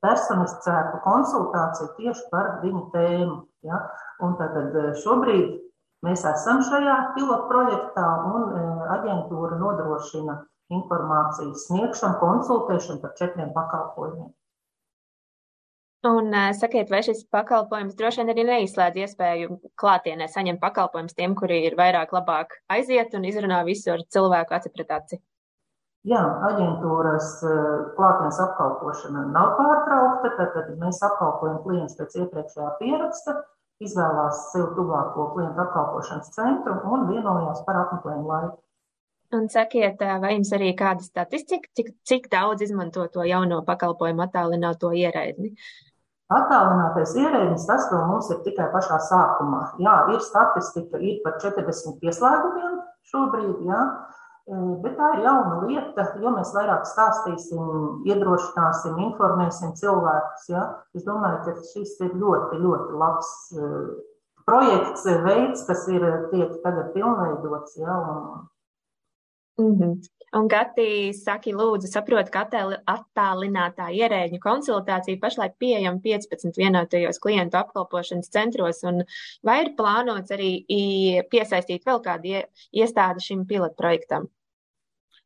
personizētu 0.00 1.00
konsultāciju 1.04 1.90
tieši 1.98 2.28
par 2.30 2.60
viņu 2.62 2.86
tēmu. 2.94 3.42
Ja? 3.66 3.82
Un 4.24 4.38
tātad 4.38 4.76
e, 4.76 4.86
šobrīd 5.02 5.58
Mēs 6.06 6.22
esam 6.24 6.62
šajā 6.64 6.94
pilotprojektā 7.12 8.04
un 8.30 8.44
e, 8.56 8.60
aģentūra 8.94 9.58
nodrošina 9.60 10.38
informācijas 10.72 11.66
sniegšanu, 11.66 12.16
konsultēšanu 12.22 13.02
par 13.02 13.12
četriem 13.18 13.50
pakalpojumiem. 13.52 14.30
Un 16.08 16.32
e, 16.32 16.42
sakiet, 16.56 16.88
vai 16.88 17.02
šis 17.04 17.26
pakalpojums 17.28 17.96
droši 17.96 18.22
vien 18.22 18.32
arī 18.32 18.44
neizslēdz 18.48 19.02
iespēju 19.02 19.56
klātienē 19.80 20.30
saņemt 20.32 20.60
pakalpojumus 20.62 21.16
tiem, 21.18 21.34
kuri 21.36 21.58
ir 21.66 21.76
vairāk 21.76 22.14
labāk 22.16 22.56
aiziet 22.72 23.12
un 23.18 23.26
izrunā 23.28 23.58
visu 23.66 23.92
ar 23.92 24.06
cilvēku 24.08 24.56
aci 24.56 24.72
pret 24.72 24.94
aci? 24.96 25.20
Jā, 26.08 26.22
aģentūras 26.48 27.34
klātienes 27.98 28.38
apkalpošana 28.46 29.26
nav 29.34 29.52
pārtraukta, 29.58 30.30
tad, 30.38 30.54
tad 30.54 30.70
mēs 30.80 31.02
apkalpojam 31.04 31.60
klientus 31.66 31.98
pēc 31.98 32.16
iepriekšējā 32.22 32.70
pieraksta 32.78 33.36
izvēlās 33.84 34.46
sev 34.54 34.72
tuvāko 34.78 35.28
klientu 35.34 35.60
apkalpošanas 35.66 36.32
centru 36.32 36.78
un 36.94 37.04
vienojās 37.12 37.60
par 37.66 37.82
apmeklējumu 37.82 38.32
laiku. 38.32 38.56
Un 39.36 39.46
sakiet, 39.52 40.00
vai 40.00 40.32
jums 40.32 40.48
arī 40.56 40.72
kāda 40.78 41.04
statistika, 41.04 41.68
cik, 41.76 41.92
cik 42.08 42.24
daudz 42.32 42.64
izmanto 42.64 43.04
to 43.12 43.22
jauno 43.28 43.60
pakalpojumu 43.68 44.24
attālināto 44.24 44.90
ierēdni? 44.96 45.52
Attālinātais 46.30 47.16
ierēdnis, 47.18 47.66
tas 47.66 47.88
vēl 47.90 48.04
mums 48.06 48.28
ir 48.30 48.38
tikai 48.44 48.68
pašā 48.70 49.00
sākumā. 49.08 49.64
Jā, 49.82 49.96
ir 50.14 50.20
statistika, 50.22 51.00
ir 51.02 51.18
par 51.24 51.40
40 51.42 51.98
pieslēgumiem 52.02 52.76
šobrīd, 53.10 53.64
jā, 53.66 53.80
Bet 54.50 54.96
tā 54.98 55.08
ir 55.14 55.20
jauna 55.22 55.60
lieta, 55.62 56.04
jo 56.18 56.30
mēs 56.34 56.50
vairāk 56.56 56.86
stāstīsim, 56.88 57.60
iedrošināsim, 58.08 58.96
informēsim 59.04 59.76
cilvēkus. 59.78 60.48
Ja? 60.50 60.64
Es 60.96 61.04
domāju, 61.06 61.42
ka 61.44 61.68
šis 61.68 61.92
ir 62.02 62.16
ļoti, 62.18 62.58
ļoti 62.58 62.98
labs 62.98 63.30
projekts, 64.48 65.06
veids, 65.26 65.62
kas 65.68 65.84
ir 65.92 66.06
tiek 66.32 66.56
tagad 66.64 66.90
pilnveidots. 66.96 67.78
Ja? 67.78 68.00
Un... 68.10 68.48
Mm 69.60 69.76
-hmm. 69.78 70.00
Un, 70.30 70.46
Gati, 70.46 71.10
saki, 71.10 71.50
lūdzu, 71.58 71.88
saprot, 71.90 72.28
ka 72.30 72.44
attālinātā 72.46 73.88
ierēģu 73.90 74.38
konsultācija 74.38 75.18
pašlaik 75.18 75.56
pieejama 75.58 75.98
15 76.04 76.54
vienotajos 76.56 77.18
klientu 77.18 77.58
apkalpošanas 77.58 78.30
centros, 78.30 78.84
un 78.86 79.02
vai 79.42 79.64
ir 79.64 79.72
plānots 79.78 80.30
arī 80.30 80.52
piesaistīt 81.32 81.82
vēl 81.82 81.98
kādu 82.04 82.44
iestādi 82.70 83.26
šim 83.26 83.42
pilotprojektam? 83.50 84.28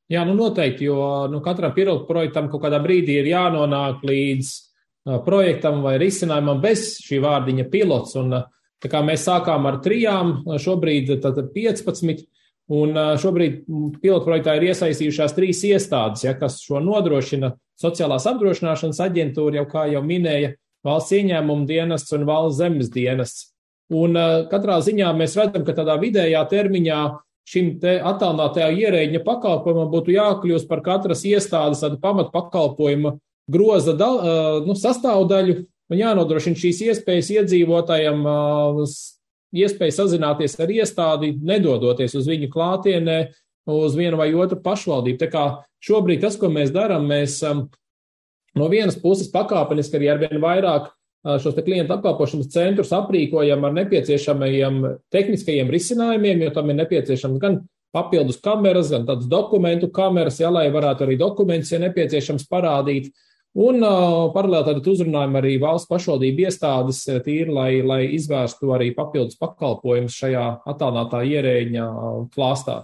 Jā, 0.08 0.24
nu 0.24 0.38
noteikti, 0.38 0.88
jo 0.88 1.26
nu, 1.32 1.42
katram 1.44 1.72
pilotu 1.76 2.08
projektam 2.08 2.48
kaut 2.52 2.64
kādā 2.64 2.80
brīdī 2.80 3.18
ir 3.20 3.28
jānonāk 3.28 4.02
līdz 4.08 4.48
uh, 4.54 5.20
projektam 5.24 5.80
vai 5.84 5.98
risinājumam 6.00 6.64
bez 6.64 6.94
šī 7.04 7.20
vārdiņa 7.24 7.68
pilots. 7.72 8.16
Un, 8.20 8.32
uh, 8.36 8.48
tā 8.80 8.88
kā 8.92 9.04
mēs 9.04 9.24
sākām 9.28 9.68
ar 9.68 9.80
trijām, 9.84 10.42
šobrīd 10.60 11.14
tātad 11.24 11.52
15, 11.52 12.24
un 12.72 12.96
šobrīd 13.20 13.64
pilotu 14.00 14.28
projektā 14.28 14.54
ir 14.56 14.70
iesaistījušās 14.70 15.34
trīs 15.36 15.60
iestādes, 15.68 16.24
ja, 16.24 16.32
kas 16.38 16.62
šo 16.64 16.80
nodrošina 16.80 17.54
sociālās 17.80 18.26
apdrošināšanas 18.30 19.02
aģentūra, 19.04 19.60
jau 19.60 19.66
kā 19.68 19.88
jau 19.92 20.04
minēja, 20.06 20.54
valsts 20.84 21.16
ieņēmuma 21.18 21.68
dienests 21.68 22.14
un 22.16 22.24
valsts 22.28 22.60
zemes 22.60 22.90
dienests. 22.94 23.50
Un 23.92 24.16
katrā 24.48 24.78
ziņā 24.80 25.10
mēs 25.16 25.36
redzam, 25.36 25.64
ka 25.66 25.74
tādā 25.76 25.98
vidējā 26.00 26.40
termiņā 26.48 27.00
šim 27.48 27.74
attālinātajā 27.84 28.70
ierēģiņa 28.72 29.20
pakalpojumam 29.26 29.90
būtu 29.92 30.14
jākļūst 30.14 30.68
par 30.70 30.80
katras 30.84 31.26
iestādes 31.28 31.84
pamatpakalpojuma 32.00 33.18
groza 33.52 33.92
dal, 33.92 34.20
nu, 34.64 34.76
sastāvdaļu 34.78 35.58
un 35.92 36.00
jānodrošina 36.00 36.56
šīs 36.56 36.80
iespējas 36.88 37.28
iedzīvotājiem, 37.34 38.24
iespēja 39.54 40.00
sazināties 40.00 40.58
ar 40.60 40.72
iestādi, 40.74 41.34
nedodoties 41.40 42.16
uz 42.18 42.28
viņu 42.30 42.50
klātienē, 42.52 43.18
uz 43.70 43.94
vienu 43.96 44.18
vai 44.20 44.32
otru 44.36 44.58
pašvaldību. 44.64 45.20
Tā 45.20 45.30
kā 45.32 45.44
šobrīd 45.84 46.24
tas, 46.24 46.36
ko 46.40 46.50
mēs 46.52 46.72
darām, 46.74 47.06
mēs 47.08 47.38
no 48.54 48.68
vienas 48.72 48.98
puses 49.00 49.30
pakāpeniski 49.32 49.98
arī 49.98 50.12
arvien 50.12 50.42
vairāk 50.42 50.90
šos 51.40 51.56
klientu 51.64 51.94
apkalpošanas 51.96 52.50
centrus 52.52 52.92
aprīkojam 52.92 53.64
ar 53.64 53.72
nepieciešamajiem 53.78 54.82
tehniskajiem 55.12 55.70
risinājumiem, 55.72 56.44
jo 56.44 56.50
tam 56.52 56.68
ir 56.68 56.82
nepieciešams 56.82 57.40
gan 57.40 57.62
papildus 57.94 58.40
kameras, 58.44 58.90
gan 58.92 59.06
tādas 59.08 59.28
dokumentu 59.30 59.88
kameras, 59.94 60.40
ja, 60.42 60.50
lai 60.52 60.66
varētu 60.74 61.06
arī 61.06 61.16
dokumentus, 61.20 61.72
ja 61.72 61.80
nepieciešams, 61.86 62.44
parādīt. 62.50 63.12
Un 63.54 63.84
uh, 63.86 64.32
paralēli 64.34 64.66
tad 64.66 64.88
uzrunājam 64.90 65.36
arī 65.38 65.52
valsts 65.62 65.86
pašvaldību 65.86 66.48
iestādes 66.48 67.04
tīri, 67.06 67.52
lai, 67.54 67.70
lai 67.86 68.00
izvērstu 68.16 68.72
arī 68.74 68.88
papildus 68.96 69.38
pakalpojumus 69.38 70.16
šajā 70.18 70.46
attālinātā 70.72 71.22
ierēģņa 71.30 71.84
klāstā. 72.34 72.80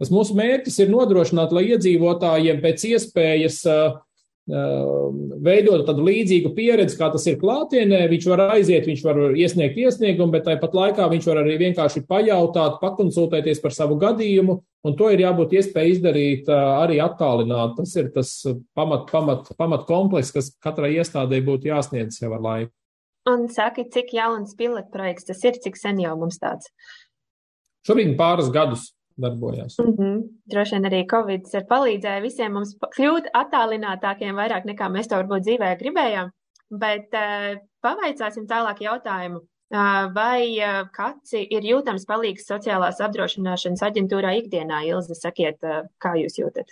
Tas 0.00 0.12
mūsu 0.12 0.36
mērķis 0.36 0.80
ir 0.80 0.90
nodrošināt, 0.92 1.52
lai 1.52 1.66
iedzīvotājiem 1.74 2.64
pēc 2.64 2.86
iespējas 2.94 3.60
uh, 3.68 4.00
veidot 4.46 5.82
tādu 5.88 6.04
līdzīgu 6.06 6.52
pieredzi, 6.54 6.96
kā 7.00 7.08
tas 7.10 7.24
ir 7.26 7.38
klātienē. 7.40 8.04
Viņš 8.12 8.28
var 8.30 8.44
aiziet, 8.54 8.86
viņš 8.86 9.02
var 9.02 9.20
iesniegt 9.34 9.78
iesniegumu, 9.82 10.32
bet 10.36 10.46
tāpat 10.46 10.76
laikā 10.76 11.08
viņš 11.10 11.26
var 11.28 11.42
arī 11.42 11.56
vienkārši 11.64 12.04
pajautāt, 12.06 12.78
pakonsultēties 12.80 13.60
par 13.64 13.74
savu 13.74 13.98
gadījumu, 14.00 14.60
un 14.86 14.96
to 14.98 15.10
ir 15.12 15.22
jābūt 15.24 15.54
iespēja 15.58 15.92
izdarīt 15.92 16.50
arī 16.52 17.00
attālināt. 17.02 17.76
Tas 17.80 17.94
ir 17.98 18.10
tas 18.14 18.32
pamat, 18.76 19.08
pamat, 19.12 19.52
pamat 19.58 19.86
komplekss, 19.88 20.34
kas 20.34 20.52
katrai 20.62 20.94
iestādē 20.96 21.42
būtu 21.46 21.72
jāsniedz 21.72 22.20
jau 22.22 22.32
ar 22.36 22.44
laiku. 22.44 22.72
Un 23.26 23.48
saki, 23.50 23.88
cik 23.90 24.12
jauns 24.14 24.54
pilotprojekts 24.54 25.26
tas 25.26 25.42
ir, 25.48 25.58
cik 25.62 25.78
sen 25.80 25.98
jau 25.98 26.14
mums 26.18 26.38
tāds? 26.38 26.70
Šobrīd 27.86 28.14
pāris 28.18 28.52
gadus 28.54 28.92
darbojās. 29.18 29.78
Mm 29.82 29.94
-hmm. 29.96 30.22
Droši 30.52 30.74
vien 30.76 30.88
arī 30.90 31.00
Covid 31.10 31.54
ir 31.54 31.66
palīdzējis 31.70 32.22
visiem 32.22 32.52
mums 32.52 32.76
kļūt 32.96 33.30
attālinātākiem 33.34 34.34
vairāk 34.34 34.64
nekā 34.70 34.88
mēs 34.92 35.08
to 35.08 35.16
varbūt 35.16 35.46
dzīvē 35.46 35.78
gribējām. 35.82 36.30
Bet 36.70 37.14
uh, 37.14 37.58
pavaicāsim 37.82 38.46
tālāk 38.46 38.80
jautājumu. 38.80 39.40
Vai 39.70 40.58
kāds 40.94 41.32
ir 41.34 41.64
jūtams 41.66 42.06
palīgs 42.06 42.46
sociālās 42.46 43.00
apdrošināšanas 43.02 43.82
aģentūrā 43.82 44.36
ikdienā? 44.42 44.84
Ilze, 44.86 45.16
sakiet, 45.18 45.58
kā 45.98 46.12
jūs 46.20 46.38
jūtat? 46.38 46.70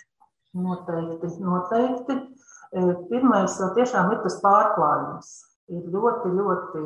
Noteikti, 0.55 1.33
noteikti. 1.43 2.15
Pirmais 3.09 3.57
jau 3.59 3.73
tiešām 3.75 4.13
ir 4.13 4.23
tas 4.23 4.39
pārklājums. 4.43 5.33
Ir 5.71 5.83
ļoti, 5.91 6.31
ļoti 6.37 6.85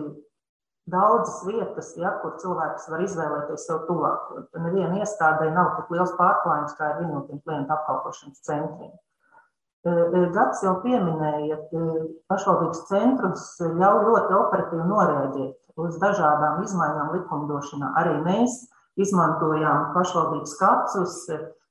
daudzas 0.90 1.44
vietas, 1.46 1.92
ja, 2.00 2.16
kur 2.24 2.38
cilvēks 2.42 2.90
var 2.90 3.04
izvēlēties 3.06 3.68
sev 3.70 3.84
tuvāko. 3.90 4.46
Neviena 4.64 5.04
iestādē 5.04 5.50
nav 5.54 5.76
tik 5.78 5.94
liels 5.94 6.14
pārklājums, 6.18 6.74
kā 6.80 6.94
ir 6.94 7.04
vienotiem 7.04 7.42
klientu 7.46 7.76
apkalpošanas 7.76 8.42
centriem. 8.48 8.94
Gads 9.88 10.60
jau 10.66 10.74
pieminēja, 10.84 11.56
ka 11.70 11.84
pašvaldības 12.28 12.82
centrus 12.90 13.46
ļauj 13.64 14.02
ļoti 14.10 14.36
operatīvi 14.36 14.88
norēģēt 14.90 15.80
uz 15.80 15.96
dažādām 16.02 16.66
izmaiņām 16.66 17.14
likumdošanā. 17.16 17.94
Arī 18.02 18.18
mēs 18.26 18.58
izmantojām 19.00 19.94
pašvaldības 19.96 20.58
kacus, 20.60 21.16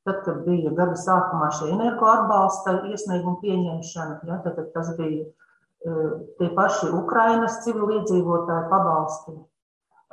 tad, 0.08 0.22
kad 0.24 0.40
bija 0.46 0.72
gada 0.78 0.96
sākumā 0.96 1.50
šī 1.58 1.68
energoatbalsta 1.74 2.78
iesnieguma 2.88 3.42
pieņemšana, 3.42 4.20
ja, 4.24 4.40
tad, 4.46 4.56
tad 4.56 4.72
tas 4.72 4.94
bija 4.96 5.28
tie 6.40 6.48
paši 6.56 6.88
Ukrainas 6.96 7.60
civiliedzīvotāji 7.66 8.70
pabalsti. 8.72 9.36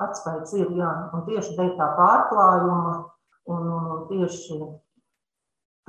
Atspējs 0.03 0.51
ir, 0.59 0.71
jā, 0.75 0.91
un 1.15 1.23
tieši 1.29 1.55
dēļ 1.55 1.71
tā 1.79 1.87
pārklājuma 1.95 2.95
un, 3.55 3.69
un 3.77 4.01
tieši 4.09 4.59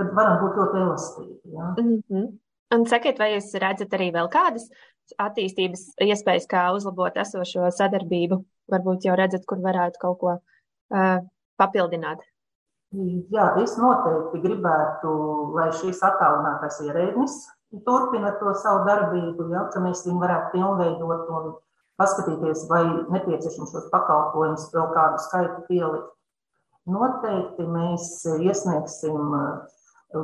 tad 0.01 0.13
varam 0.17 0.41
būt 0.43 0.59
ļoti 0.61 0.83
elastīgi. 0.83 1.39
Jā. 1.55 1.71
Mm 1.81 2.03
-hmm. 2.11 2.29
Un 2.75 2.87
sakiet, 2.91 3.19
vai 3.19 3.33
jūs 3.35 3.55
redzat 3.63 3.93
arī 3.95 4.11
vēl 4.15 4.29
kādas 4.29 4.69
attīstības 5.23 5.95
iespējas, 6.03 6.49
kā 6.51 6.67
uzlabot 6.75 7.17
esošo 7.17 7.71
sadarbību? 7.71 8.41
Varbūt 8.73 9.07
jau 9.07 9.15
redzat, 9.15 9.45
kur 9.47 9.59
varētu 9.63 10.01
kaut 10.03 10.19
ko 10.19 10.33
uh, 10.35 11.19
papildināt. 11.57 12.25
Jā, 13.31 13.53
es 13.63 13.77
noteikti 13.79 14.41
gribētu, 14.43 15.13
lai 15.55 15.71
šīs 15.71 16.03
attālinātais 16.03 16.81
ierēdnis 16.87 17.47
turpina 17.85 18.33
to 18.41 18.55
savu 18.55 18.85
darbību, 18.87 19.49
ja, 19.53 19.67
ka 19.73 19.83
mēs 19.83 20.05
viņu 20.07 20.21
varētu 20.23 20.53
pilnveidot 20.55 21.31
un 21.37 21.49
paskatīties, 22.01 22.67
vai 22.71 22.83
nepieciešams 23.13 23.73
šos 23.73 23.89
pakalpojumus 23.93 24.69
vēl 24.75 24.93
kādu 24.95 25.23
skaitu 25.27 25.65
pielikt. 25.69 26.13
noteikti 26.87 27.65
mēs 27.67 28.23
iesniegsim 28.39 29.33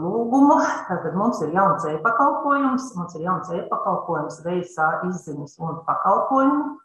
lūgumu. 0.01 0.59
Tad 0.89 1.09
mums 1.17 1.41
ir 1.45 1.53
jauns 1.57 1.85
e-pakalpojums, 1.91 2.93
mums 2.99 3.17
ir 3.19 3.27
jauns 3.27 3.51
e-pakalpojums 3.57 4.41
VSA 4.45 4.89
izziņas 5.09 5.59
un 5.63 5.83
pakalpojumu. 5.89 6.79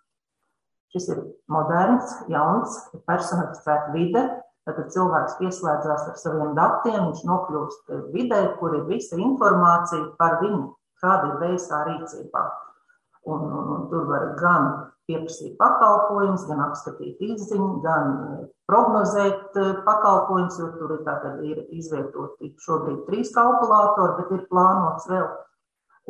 Šis 0.95 1.09
ir 1.13 1.23
moderns, 1.51 2.13
jauns, 2.31 2.77
personificēta 3.09 3.93
vide. 3.95 4.23
Tad 4.67 4.89
cilvēks 4.91 5.37
pieslēdzās 5.39 6.09
ar 6.11 6.17
saviem 6.19 6.55
datiem, 6.57 6.97
viņš 7.05 7.23
nokļūst 7.27 7.91
vidē, 8.11 8.41
kur 8.59 8.75
ir 8.75 8.83
visa 8.89 9.15
informācija 9.15 10.09
par 10.19 10.41
viņu, 10.41 10.73
kāda 10.99 11.29
ir 11.29 11.37
VSA 11.43 11.85
rīcībā. 11.87 12.43
Un, 13.27 13.45
un, 13.47 13.69
un 13.75 13.85
tur 13.91 14.07
var 14.09 14.33
gan 14.39 14.67
pieprasīt 15.07 15.55
pakalpojumus, 15.59 16.45
gan 16.49 16.61
apskatīt 16.67 17.21
izziņu, 17.23 17.69
gan 17.83 18.09
eh, 18.13 18.39
prognozēt 18.69 19.57
eh, 19.59 19.73
pakalpojumus, 19.87 20.59
jo 20.59 20.69
tur 20.75 20.95
ir, 20.97 21.03
tātad, 21.07 21.39
ir 21.47 21.63
izvietoti 21.75 22.51
šobrīd 22.63 23.05
trīs 23.07 23.31
kalkulātori, 23.35 24.17
bet 24.19 24.33
ir 24.35 24.45
plānots 24.51 25.07
vēl. 25.11 25.27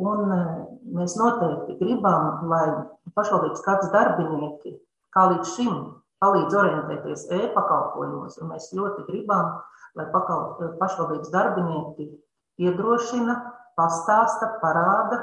Un 0.02 0.34
eh, 0.34 0.50
mēs 0.98 1.14
noteikti 1.20 1.78
gribam, 1.80 2.44
lai 2.50 2.66
pašvaldības 3.14 3.62
kāds 3.66 3.90
darbinieki, 3.94 4.74
kā 5.14 5.28
līdz 5.32 5.54
šim, 5.54 5.76
palīdz 6.22 6.58
orientēties 6.58 7.28
e-pakalpojumos, 7.38 8.40
un 8.42 8.50
mēs 8.52 8.72
ļoti 8.74 9.06
gribam, 9.06 9.60
lai 9.98 10.08
pakal, 10.10 10.74
pašvaldības 10.80 11.30
darbinieki 11.34 12.10
iedrošina, 12.66 13.38
pastāsta, 13.78 14.56
parāda, 14.62 15.20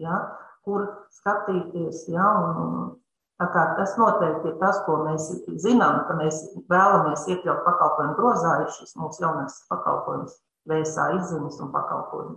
ja, 0.00 0.22
kur 0.64 0.86
skatīties. 1.12 2.06
Ja, 2.12 2.24
un, 2.48 2.94
Tas 3.40 3.94
noteikti 3.96 4.50
ir 4.50 4.56
tas, 4.60 4.82
ko 4.84 4.98
mēs 5.06 5.30
zinām, 5.64 6.02
ka 6.04 6.16
mēs 6.18 6.42
vēlamies 6.68 7.24
iekļaut 7.32 7.62
pakalpojumu 7.64 8.16
grozā, 8.18 8.52
ir 8.60 8.74
šis 8.74 8.92
mūsu 9.00 9.24
jaunais 9.24 9.54
pakalpojums, 9.72 10.34
vēsā 10.68 11.06
izziņas 11.16 11.60
un 11.64 11.70
pakalpojumi. 11.72 12.36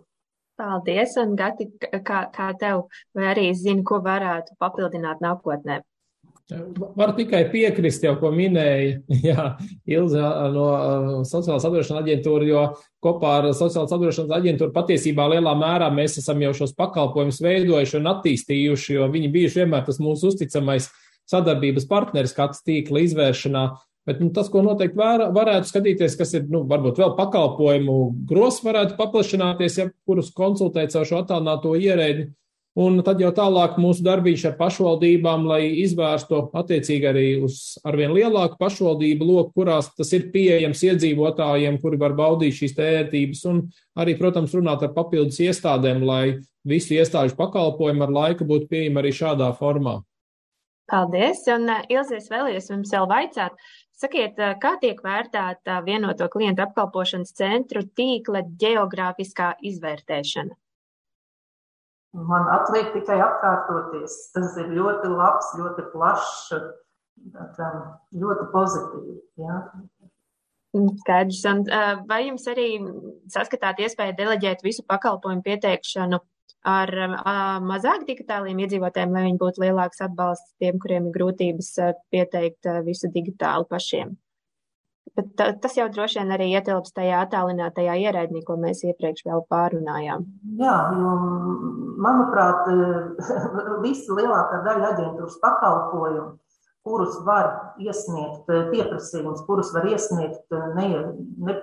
Paldies, 0.55 1.17
un 1.19 1.33
Gati, 1.36 1.67
kā, 2.07 2.27
kā 2.31 2.51
tev, 2.62 2.86
vai 3.17 3.31
arī 3.33 3.50
zini, 3.57 3.83
ko 3.83 4.00
varētu 4.05 4.55
papildināt 4.62 5.19
nākotnē? 5.25 5.81
Var 6.51 7.13
tikai 7.15 7.45
piekrist 7.53 8.03
jau, 8.03 8.17
ko 8.19 8.27
minēja 8.35 9.45
Ilza 9.95 10.31
no 10.51 10.65
Sociālās 11.23 11.63
apdrošināšanas 11.63 12.01
aģentūra, 12.01 12.47
jo 12.50 12.63
kopā 13.03 13.38
ar 13.38 13.47
Sociālās 13.55 13.93
apdrošināšanas 13.95 14.35
aģentūru 14.41 14.75
patiesībā 14.75 15.29
lielā 15.31 15.53
mērā 15.55 15.88
mēs 15.95 16.17
esam 16.19 16.43
jau 16.43 16.51
šos 16.57 16.75
pakalpojumus 16.75 17.39
veidojuši 17.45 17.97
un 18.01 18.12
attīstījuši, 18.12 18.97
jo 18.97 19.07
viņi 19.15 19.31
bijuši 19.38 19.63
vienmēr 19.63 19.88
tas 19.88 20.01
mūsu 20.03 20.33
uzticamais 20.33 20.89
sadarbības 21.31 21.88
partneris 21.88 22.35
kāds 22.35 22.59
tīkla 22.67 23.05
izvēršanā. 23.07 23.63
Bet 24.03 24.19
nu, 24.19 24.27
tas, 24.35 24.50
ko 24.51 24.59
noteikti 24.65 25.00
var, 25.00 25.29
varētu 25.31 25.69
skatīties, 25.69 26.17
kas 26.19 26.35
ir, 26.35 26.47
nu, 26.51 26.65
varbūt 26.67 27.00
vēl 27.00 27.13
pakalpojumu 27.15 27.97
gros 28.27 28.59
varētu 28.65 28.97
paplašināties, 29.00 29.79
ja 29.79 29.85
kurus 30.03 30.33
konsultēt 30.35 30.91
caur 30.91 31.07
šo 31.07 31.21
attālināto 31.23 31.71
ierēģi 31.79 32.27
Un 32.74 32.96
tad 33.06 33.20
jau 33.22 33.30
tālāk 33.30 33.75
mūsu 33.77 34.01
darbīši 34.01 34.48
ar 34.50 34.53
pašvaldībām, 34.58 35.44
lai 35.46 35.68
izvērstu 35.84 36.39
attiecīgi 36.58 37.06
arī 37.06 37.25
uz 37.46 37.75
arvien 37.86 38.10
lielāku 38.15 38.58
pašvaldību 38.58 39.27
loku, 39.27 39.51
kurās 39.60 39.92
tas 39.94 40.10
ir 40.18 40.32
pieejams 40.34 40.82
iedzīvotājiem, 40.88 41.77
kuri 41.84 42.00
var 42.01 42.15
baudīt 42.18 42.58
šīs 42.58 42.74
tērtības, 42.80 43.44
un 43.51 43.60
arī, 43.94 44.15
protams, 44.18 44.56
runāt 44.58 44.82
ar 44.88 44.89
papildus 44.96 45.38
iestādēm, 45.46 46.01
lai 46.01 46.39
visu 46.65 46.98
iestāžu 46.98 47.38
pakalpojumu 47.38 48.08
ar 48.08 48.15
laiku 48.18 48.50
būtu 48.50 48.72
pieejami 48.74 49.03
arī 49.03 49.13
šādā 49.22 49.51
formā. 49.60 50.00
Paldies, 50.89 51.46
un 51.53 51.70
uh, 51.70 51.86
Ilzies 51.94 52.25
vēlējos 52.34 52.74
jums 52.74 52.92
vēl 52.98 53.06
vaicāt. 53.08 53.62
Sakiet, 54.01 54.42
uh, 54.42 54.58
kā 54.58 54.74
tiek 54.82 54.98
vērtēta 55.06 55.77
vienoto 55.86 56.25
klientu 56.34 56.65
apkalpošanas 56.65 57.38
centru 57.38 57.86
tīkla 57.86 58.44
geogrāfiskā 58.60 59.53
izvērtēšana? 59.62 60.58
Man 62.13 62.46
atliek 62.53 62.91
tikai 62.93 63.17
atkārtoties. 63.25 64.15
Tas 64.36 64.58
ir 64.62 64.70
ļoti 64.75 65.10
labs, 65.10 65.50
ļoti 65.58 65.86
plašs, 65.93 66.52
ļoti 68.21 68.45
pozitīvi. 68.54 69.15
Ja? 69.41 69.63
Skaidrs. 71.02 71.41
Un, 71.49 71.63
vai 72.10 72.23
jums 72.28 72.45
arī 72.49 72.67
saskatāt 73.34 73.82
iespēju 73.82 74.17
deleģēt 74.19 74.62
visu 74.65 74.86
pakalpojumu 74.89 75.45
pieteikšanu 75.45 76.21
ar 76.69 76.93
mazāk 77.65 78.06
digitāliem 78.08 78.62
iedzīvotājiem, 78.63 79.13
lai 79.13 79.26
viņi 79.28 79.41
būtu 79.41 79.65
lielāks 79.65 80.02
atbalsts 80.06 80.54
tiem, 80.62 80.78
kuriem 80.82 81.10
ir 81.10 81.17
grūtības 81.17 81.73
pieteikt 82.13 82.69
visu 82.86 83.10
digitāli 83.13 83.67
pašiem? 83.69 84.13
Bet 85.13 85.34
tā, 85.38 85.50
tas 85.62 85.76
jau 85.78 85.86
droši 85.94 86.22
vien 86.22 86.32
arī 86.34 86.48
ietilps 86.56 86.96
tajā 86.96 87.20
attālinātajā 87.26 87.98
ierēdnī, 88.02 88.42
ko 88.48 88.56
mēs 88.58 88.82
iepriekš 88.88 89.28
vēl 89.28 89.44
pārunājām. 89.52 90.24
Jā, 90.62 90.78
jo, 90.98 91.12
manuprāt, 92.02 92.70
visa 93.86 94.18
lielākā 94.18 94.63
daļa 94.66 94.89
aģentūras 94.96 95.38
pakalpojumu, 95.44 96.32
kurus 96.84 97.20
var 97.28 97.76
iesniegt 97.80 98.50
pieprasījumus, 98.50 99.46
kurus 99.48 99.72
var 99.76 99.86
iesniegt 99.92 100.58
ne, 100.76 100.88
ne, 101.48 101.58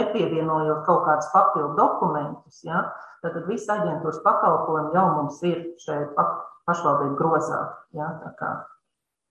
nepievienojot 0.00 0.82
kaut 0.88 1.04
kādus 1.06 1.30
papildu 1.34 1.74
dokumentus, 1.78 2.64
ja, 2.66 2.86
tad 3.22 3.38
visa 3.50 3.78
aģentūras 3.78 4.22
pakalpojumi 4.24 4.96
jau 4.96 5.08
mums 5.18 5.42
ir 5.46 5.60
šeit 5.84 6.16
pašvaldību 6.68 7.18
grozā. 7.20 7.60
Ja, 7.94 8.14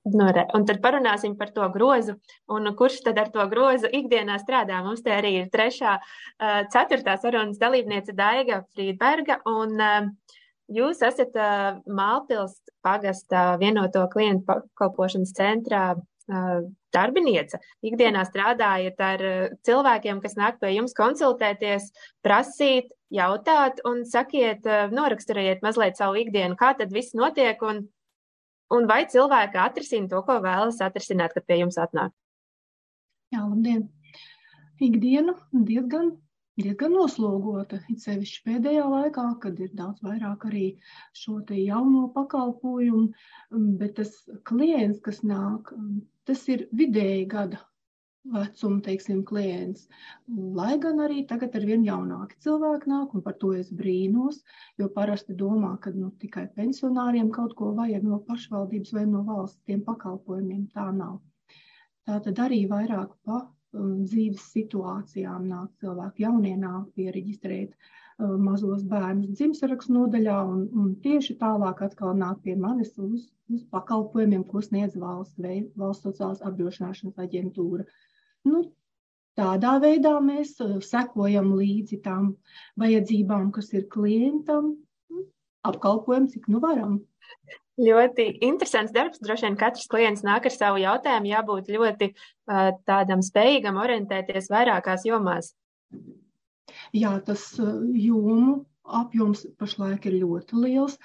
Nu, 0.03 0.25
re, 0.35 0.43
un 0.51 0.65
tad 0.67 0.81
parunāsim 0.83 1.37
par 1.39 1.53
to 1.55 1.63
grozu, 1.71 2.17
un 2.51 2.67
kurš 2.75 2.99
tad 3.05 3.19
ar 3.21 3.29
to 3.31 3.43
grozu 3.47 3.87
ikdienā 3.87 4.35
strādā. 4.41 4.81
Mums 4.83 4.99
te 5.05 5.13
arī 5.15 5.37
ir 5.39 5.51
trešā, 5.53 5.93
ceturtā 6.73 7.15
sarunas 7.21 7.61
dalībniece 7.61 8.11
Daiga 8.17 8.65
Frīdberga, 8.75 9.39
un 9.47 9.79
jūs 10.67 10.99
esat 11.07 11.39
Mālpils 11.87 12.57
pagasta 12.83 13.53
vienoto 13.63 14.03
klientu 14.11 14.43
pakalpošanas 14.49 15.31
centrā 15.39 15.85
darbiniece. 16.93 17.63
Ikdienā 17.83 18.27
strādājat 18.27 18.99
ar 19.07 19.25
cilvēkiem, 19.63 20.19
kas 20.23 20.35
nāk 20.35 20.59
pie 20.59 20.75
jums 20.75 20.95
konsultēties, 20.99 21.89
prasīt, 22.23 22.91
jautāt 23.07 23.79
un 23.87 24.03
sakiet, 24.03 24.67
noraksturiet 24.91 25.63
mazliet 25.63 25.95
savu 25.99 26.19
ikdienu, 26.19 26.59
kā 26.59 26.75
tad 26.75 26.91
viss 26.91 27.15
notiek 27.15 27.59
un 27.63 27.85
un 28.75 28.87
vai 28.89 29.03
cilvēki 29.09 29.59
atrisina 29.61 30.09
to, 30.11 30.21
ko 30.27 30.39
vēlas 30.43 30.81
atrisināt, 30.83 31.35
kad 31.35 31.45
pie 31.47 31.61
jums 31.61 31.79
atnāk? 31.81 32.13
Jā, 33.33 33.45
labdien! 33.45 33.87
Ikdiena 34.83 35.35
diezgan, 35.53 36.11
diezgan 36.59 36.95
noslogota, 36.97 37.79
it 37.89 38.03
sevišķi 38.03 38.41
pēdējā 38.47 38.85
laikā, 38.89 39.27
kad 39.43 39.59
ir 39.63 39.71
daudz 39.77 40.03
vairāk 40.05 40.47
arī 40.49 40.65
šo 41.17 41.39
jauno 41.57 42.07
pakalpojumu, 42.15 43.13
bet 43.79 43.95
tas 44.01 44.15
klients, 44.49 44.99
kas 45.05 45.21
nāk, 45.23 45.71
tas 46.27 46.43
ir 46.49 46.67
vidēji 46.73 47.29
gada 47.31 47.61
vecuma, 48.23 48.79
teiksim, 48.81 49.23
klients. 49.27 49.87
Lai 50.59 50.77
gan 50.83 51.01
arī 51.03 51.23
tagad 51.29 51.55
ar 51.59 51.65
vien 51.67 51.83
jaunāki 51.85 52.39
cilvēki 52.45 52.91
nāk, 52.91 53.15
un 53.15 53.23
par 53.25 53.35
to 53.41 53.51
es 53.57 53.71
brīnos, 53.81 54.41
jo 54.79 54.89
parasti 54.97 55.35
domā, 55.39 55.73
ka 55.83 55.91
nu, 55.95 56.11
tikai 56.21 56.47
pensionāriem 56.55 57.31
kaut 57.35 57.55
ko 57.59 57.73
vajag 57.79 58.05
no 58.07 58.21
pašvaldības 58.27 58.93
vai 58.97 59.05
no 59.09 59.23
valsts 59.27 59.61
tiem 59.67 59.83
pakalpojumiem. 59.87 60.69
Tā 60.75 60.89
nav. 60.95 61.19
Tā 62.07 62.19
tad 62.23 62.39
arī 62.45 62.63
vairāk 62.71 63.11
pa 63.27 63.43
um, 63.43 64.03
dzīves 64.03 64.47
situācijām 64.55 65.47
nāk 65.51 65.71
cilvēki, 65.83 66.25
jaunie 66.27 66.55
nāk 66.59 66.89
pieregistrēt 66.97 67.75
um, 67.75 68.02
mazos 68.41 68.83
bērnus 68.89 69.33
dzimsarakstu 69.37 69.93
nodaļā, 69.95 70.37
un, 70.49 70.63
un 70.79 70.93
tieši 71.03 71.35
tālāk 71.41 71.83
atkal 71.85 72.15
nāk 72.17 72.41
pie 72.45 72.55
manis 72.59 72.93
uz, 73.01 73.27
uz 73.51 73.63
pakalpojumiem, 73.73 74.45
ko 74.49 74.61
sniedz 74.63 74.97
valsts, 74.99 75.39
valsts 75.79 76.07
sociālās 76.07 76.43
apdrošināšanas 76.45 77.19
aģentūra. 77.25 77.85
Nu, 78.49 78.63
tādā 79.39 79.77
veidā 79.83 80.13
mēs 80.23 80.55
sekojam 80.87 81.53
līdzi 81.57 82.01
tām 82.05 82.33
vajadzībām, 82.81 83.51
kas 83.55 83.73
ir 83.73 83.87
klientam, 83.91 84.75
nu, 85.11 85.25
apkalpojam, 85.67 86.29
cik 86.31 86.49
nu 86.53 86.63
varam. 86.63 87.01
Ļoti 87.81 88.27
interesants 88.45 88.93
darbs. 88.93 89.21
Droši 89.23 89.47
vien 89.47 89.55
katrs 89.57 89.87
klients 89.89 90.21
nāk 90.25 90.45
ar 90.45 90.53
savu 90.53 90.81
jautājumu, 90.83 91.31
jābūt 91.31 91.71
ļoti 91.73 92.11
uh, 92.13 92.69
tādam 92.85 93.23
spējīgam 93.25 93.79
orientēties 93.81 94.51
vairākās 94.53 95.07
jomās. 95.09 95.55
Jā, 96.95 97.17
tas 97.27 97.45
uh, 97.59 97.75
jomu 97.97 98.63
apjoms 98.83 99.45
pašlaik 99.59 100.07
ir 100.09 100.19
ļoti 100.21 100.63
liels. 100.65 100.97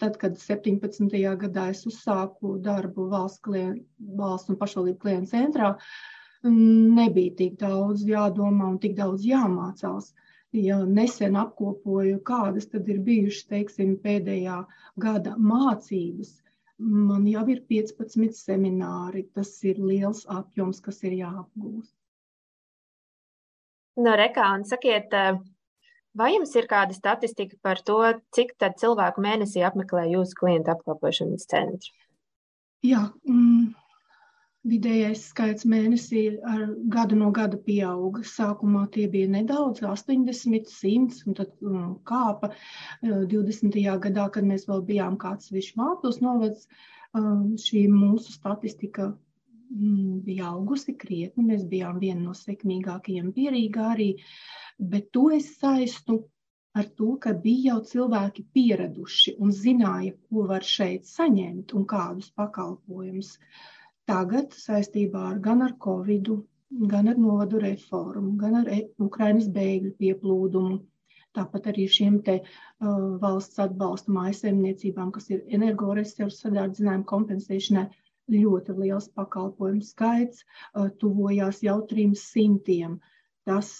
Tad, 0.00 0.18
kad 0.20 0.36
17. 0.40 1.08
gadā 1.44 1.70
es 1.72 1.84
uzsāku 1.88 2.58
darbu 2.64 3.08
valsts, 3.12 3.40
klien, 3.44 3.78
valsts 4.18 4.52
un 4.52 4.60
pašvaldību 4.60 5.00
klientu 5.06 5.32
centrā, 5.32 5.72
uh, 5.74 6.12
nebija 6.50 7.34
tik 7.38 7.58
daudz 7.60 8.04
jādomā 8.08 8.68
un 8.74 8.78
tik 8.78 8.96
daudz 8.96 9.24
jāmācās. 9.24 10.12
Ja 10.54 10.78
nesen 10.86 11.36
apkopoju, 11.36 12.20
kādas 12.22 12.68
tad 12.70 12.88
ir 12.88 13.00
bijušas, 13.06 13.48
teiksim, 13.50 13.96
pēdējā 14.04 14.60
gada 15.02 15.34
mācības, 15.36 16.36
man 16.78 17.26
jau 17.26 17.42
ir 17.50 17.64
15 17.72 18.38
semināri. 18.38 19.24
Tas 19.34 19.56
ir 19.64 19.80
liels 19.82 20.24
apjoms, 20.30 20.80
kas 20.80 21.02
ir 21.02 21.16
jāapgūst. 21.24 21.92
No 24.00 24.16
rekā 24.18 24.48
un 24.56 24.64
sakiet, 24.68 25.14
vai 26.18 26.32
jums 26.34 26.54
ir 26.58 26.68
kāda 26.70 26.96
statistika 26.96 27.58
par 27.62 27.82
to, 27.86 28.00
cik 28.34 28.56
tad 28.60 28.78
cilvēku 28.82 29.22
mēnesī 29.24 29.64
apmeklē 29.66 30.08
jūsu 30.12 30.38
klientu 30.40 30.74
apkalpošanas 30.74 31.48
centru? 31.50 31.94
Jā, 32.84 33.06
mm, 33.24 33.72
vidējais 34.68 35.22
skaits 35.30 35.64
mēnesī 35.68 36.24
ar 36.44 36.66
gadu 36.92 37.16
no 37.16 37.30
gada 37.32 37.56
pieauga. 37.56 38.24
Sākumā 38.28 38.84
tie 38.92 39.06
bija 39.08 39.30
nedaudz, 39.32 39.80
80, 39.88 40.68
100, 40.68 41.22
un 41.28 41.38
tad 41.38 41.54
um, 41.64 41.94
kāpa 42.08 42.52
20. 43.02 43.80
gadā, 44.08 44.28
kad 44.34 44.44
mēs 44.48 44.68
vēl 44.68 44.84
bijām 44.90 45.16
kāds 45.20 45.52
višķi 45.54 45.80
māpils 45.80 46.20
novads, 46.24 46.68
um, 47.16 47.54
šī 47.60 47.86
mūsu 47.92 48.36
statistika 48.36 49.14
Mm, 49.14 49.23
bija 49.74 50.50
augusi 50.52 50.94
krietni. 50.98 51.46
Mēs 51.50 51.64
bijām 51.70 51.98
viena 52.02 52.20
no 52.20 52.34
sekmīgākajiem 52.38 53.32
pierīgā 53.36 53.88
arī, 53.94 54.10
bet 54.78 55.10
to 55.16 55.28
es 55.38 55.50
saistu 55.58 56.20
ar 56.74 56.88
to, 56.98 57.12
ka 57.24 57.32
bija 57.44 57.74
jau 57.74 57.82
cilvēki 57.90 58.46
pieraduši 58.56 59.36
un 59.44 59.52
zināja, 59.54 60.14
ko 60.28 60.46
var 60.50 60.66
šeit 60.66 61.06
saņemt 61.10 61.74
un 61.78 61.86
kādus 61.92 62.32
pakalpojumus. 62.40 63.36
Tagad 64.10 64.56
saistībā 64.58 65.28
ar 65.32 65.38
gan 65.44 65.62
ar 65.66 65.76
Covid, 65.84 66.32
gan 66.90 67.08
ar 67.12 67.20
novadu 67.26 67.60
reformu, 67.62 68.34
gan 68.40 68.58
ar 68.62 68.72
e, 68.74 68.80
Ukrainas 69.06 69.46
bēgļu 69.54 69.94
pieplūdumu, 70.00 70.80
tāpat 71.34 71.70
arī 71.72 71.86
šiem 71.90 72.18
te 72.26 72.34
uh, 72.40 72.90
valsts 73.22 73.62
atbalsta 73.62 74.12
mājasemniecībām, 74.14 75.10
kas 75.14 75.30
ir 75.34 75.42
energoresursu 75.58 76.44
sadārdzinājumu 76.44 77.06
kompensēšanai, 77.10 77.86
ļoti 78.32 78.76
liels 78.78 79.08
pakalpojumu 79.18 79.84
skaits, 79.84 80.44
tuvojās 81.00 81.62
jau 81.66 81.80
trim 81.90 82.14
simtiem. 82.18 83.00
Tas, 83.44 83.70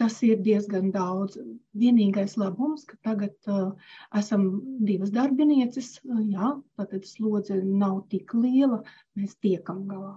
tas 0.00 0.14
ir 0.24 0.38
diezgan 0.44 0.88
daudz. 0.92 1.36
Vienīgais 1.76 2.38
labums, 2.40 2.86
ka 2.88 2.96
tagad 3.04 3.50
uh, 3.52 3.74
esam 4.16 4.46
divas 4.88 5.12
darbinieces, 5.12 5.98
jā, 6.30 6.54
tātad 6.80 7.04
slodze 7.04 7.58
nav 7.60 8.06
tik 8.14 8.32
liela, 8.32 8.80
mēs 9.18 9.36
tiekam 9.44 9.84
galā. 9.90 10.14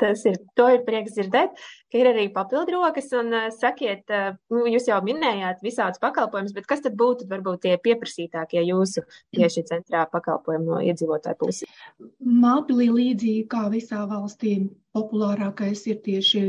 Tas 0.00 0.24
ir, 0.26 0.40
to 0.58 0.66
ir 0.74 0.80
prieks 0.86 1.12
dzirdēt, 1.14 1.60
ka 1.92 1.98
ir 2.00 2.08
arī 2.10 2.24
papildrokas. 2.34 3.12
Un 3.14 3.30
uh, 3.30 3.44
sakiet, 3.54 4.02
uh, 4.10 4.32
nu, 4.50 4.64
jūs 4.66 4.88
jau 4.90 4.98
minējāt 5.06 5.62
visādus 5.62 6.02
pakalpojumus, 6.02 6.54
bet 6.56 6.66
kas 6.70 6.82
tad 6.82 6.96
būtu 6.98 7.28
varbūt 7.30 7.62
tie 7.62 7.76
pieprasītākie 7.82 8.64
jūsu 8.66 9.04
tieši 9.36 9.62
centrā 9.70 10.02
pakalpojumi 10.10 10.66
no 10.66 10.80
iedzīvotāju 10.82 11.38
puses? 11.44 11.78
Māpilī 12.18 12.88
līdzīgi 12.90 13.46
kā 13.54 13.68
visā 13.70 14.02
valstī 14.10 14.56
populārākais 14.96 15.86
ir 15.92 16.02
tieši 16.02 16.44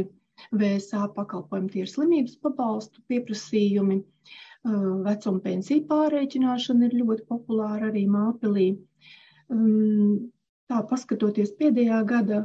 VSA 0.49 1.05
pakalpojumi, 1.13 1.69
tie 1.75 1.85
ir 1.85 1.93
slimības 1.93 2.39
pabalstu 2.41 3.05
pieprasījumi. 3.11 4.01
Uh, 4.65 5.05
vecuma 5.05 5.37
pensiju 5.45 5.85
pārreikināšana 5.85 6.89
ir 6.89 6.97
ļoti 7.03 7.29
populāra 7.29 7.91
arī 7.91 8.07
Māpilī. 8.09 8.71
Um, 9.53 10.31
tā 10.65 10.81
paskatoties 10.89 11.53
pēdējā 11.59 12.01
gada 12.09 12.39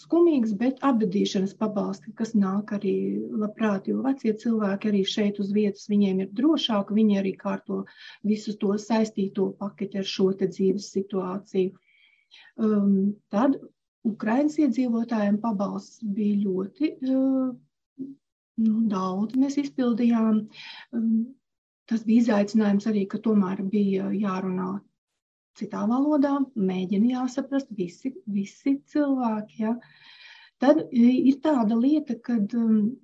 skumīgs, 0.00 0.52
bet 0.60 0.82
apbedīšanas 0.84 1.54
pabalsti, 1.60 2.12
kas 2.18 2.34
nāk 2.36 2.72
arī 2.76 2.94
labprāt, 3.42 3.88
jo 3.90 4.02
vecie 4.04 4.34
cilvēki 4.42 4.90
arī 4.90 5.02
šeit 5.08 5.40
uz 5.42 5.52
vietas, 5.56 5.88
viņiem 5.92 6.20
ir 6.24 6.34
drošāk, 6.40 6.92
viņi 6.98 7.18
arī 7.22 7.32
kārto 7.40 7.82
visu 8.26 8.56
to 8.60 8.76
saistīto 8.82 9.50
paketi 9.60 10.02
ar 10.02 10.08
šo 10.16 10.30
te 10.40 10.50
dzīves 10.52 10.90
situāciju. 10.96 11.72
Um, 12.60 13.14
tad 13.32 13.56
Ukrainas 14.06 14.58
iedzīvotājiem 14.62 15.40
pabalsts 15.42 16.02
bija 16.16 16.42
ļoti 16.44 16.92
uh, 17.08 17.54
nu, 18.66 18.74
daudz, 18.92 19.36
mēs 19.40 19.58
izpildījām. 19.64 20.44
Um, 20.96 21.16
tas 21.90 22.02
bija 22.06 22.24
izaicinājums 22.24 22.88
arī, 22.90 23.06
ka 23.06 23.22
tomēr 23.22 23.62
bija 23.70 24.10
jārunā 24.12 24.72
citā 25.58 25.86
valodā, 25.88 26.34
mēģina 26.56 27.14
jāsaprast 27.14 27.72
visi, 27.78 28.12
visi 28.26 28.76
cilvēki. 28.92 29.62
Ja. 29.64 29.74
Tad 30.62 30.84
e, 30.86 31.08
ir 31.30 31.40
tāda 31.44 31.76
lieta, 31.78 32.16
ka 32.28 32.38
um, 32.38 32.94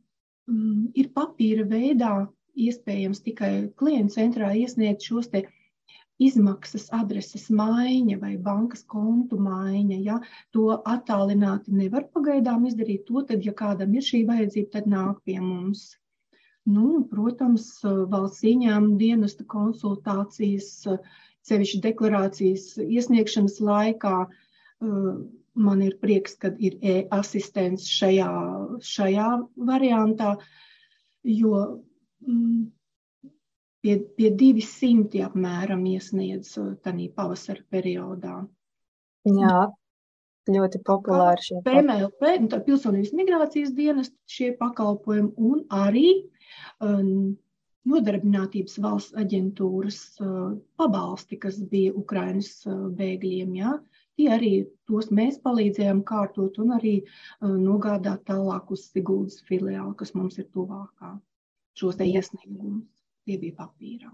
mm, 0.51 0.93
ir 0.99 1.11
papīra 1.17 1.67
veidā 1.69 2.13
iespējams 2.53 3.23
tikai 3.25 3.53
klienta 3.81 4.21
centrā 4.21 4.53
iesniegt 4.57 5.05
šos 5.09 5.31
te 5.33 5.47
izmaksas 6.23 6.87
adreses 6.95 7.49
maiņa 7.51 8.19
vai 8.21 8.35
bankas 8.49 8.85
kontu 8.95 9.39
maiņa. 9.43 9.99
Ja, 10.07 10.19
to 10.55 10.69
attālināti 10.77 11.75
nevar 11.79 12.07
pagaidām 12.15 12.69
izdarīt. 12.69 13.07
To 13.09 13.25
tad, 13.29 13.45
ja 13.49 13.57
kādam 13.57 13.97
ir 13.97 14.07
šī 14.07 14.23
vajadzība, 14.29 14.73
tad 14.77 14.89
nāk 14.93 15.21
pie 15.27 15.41
mums. 15.41 15.91
Nu, 16.69 17.03
protams, 17.11 17.65
valsts 17.83 18.45
ieņēmuma 18.47 18.99
dienesta 19.01 19.45
konsultācijas 19.51 20.69
sevišķi 21.49 21.81
deklarācijas 21.87 22.67
iesniegšanas 22.85 23.61
laikā. 23.65 24.17
Uh, 24.83 25.15
man 25.55 25.83
ir 25.85 25.99
prieks, 26.01 26.37
ka 26.41 26.53
ir 26.59 26.79
e-asistents 26.81 27.89
šajā, 27.93 28.29
šajā 28.89 29.27
variantā, 29.69 30.37
jo 31.29 31.59
mm, 32.25 32.63
pie, 33.85 33.99
pie 34.17 34.33
200 34.41 35.27
apmēram 35.29 35.85
iesniedz 35.93 36.57
uh, 36.63 36.73
tādā 36.85 37.11
pavasara 37.17 37.65
periodā. 37.71 38.41
Jā, 39.29 39.59
ļoti 40.51 40.81
populāri 40.87 41.45
šie 41.47 41.61
PMLP, 41.67 42.33
tā 42.51 42.59
pilsonības 42.67 43.13
migrācijas 43.15 43.75
dienas 43.77 44.11
šie 44.27 44.51
pakalpojumi 44.59 45.31
un 45.37 45.63
arī 45.71 46.09
um, 46.83 47.37
nodarbinātības 47.89 48.79
valsts 48.85 49.17
aģentūras 49.19 49.99
pabalsti, 50.81 51.39
kas 51.43 51.59
bija 51.73 51.95
Ukrainas 51.99 52.53
bēgļiem. 52.99 53.57
Ja? 53.59 53.77
Tie 54.21 54.29
arī 54.31 54.53
tos 54.91 55.11
mēs 55.11 55.41
palīdzējām 55.45 56.03
kārtot 56.09 56.59
un 56.63 56.75
arī 56.79 56.99
nogādāt 57.43 58.27
tālāk 58.29 58.71
uz 58.75 58.89
Siguldas 58.91 59.41
filiāli, 59.49 59.95
kas 59.99 60.15
mums 60.19 60.39
ir 60.39 60.51
tuvākā. 60.53 61.17
Šos 61.79 61.97
te 61.99 62.07
iesniegumus 62.07 62.85
tie 63.25 63.39
bija 63.41 63.57
papīrā. 63.63 64.13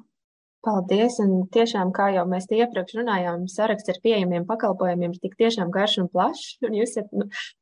Paldies! 0.66 1.16
Un 1.22 1.44
tiešām, 1.54 1.92
kā 1.94 2.08
jau 2.16 2.24
mēs 2.28 2.48
iepriekš 2.50 2.96
runājām, 2.98 3.44
saraksts 3.50 3.92
ar 3.92 4.00
pieejamiem 4.02 4.46
pakalpojumiem 4.46 5.14
ir 5.14 5.20
tik 5.22 5.36
tiešām 5.38 5.70
garš 5.74 6.00
un 6.02 6.08
plašs. 6.10 6.56
Un 6.66 6.74
jūs 6.74 6.96
esat 6.96 7.12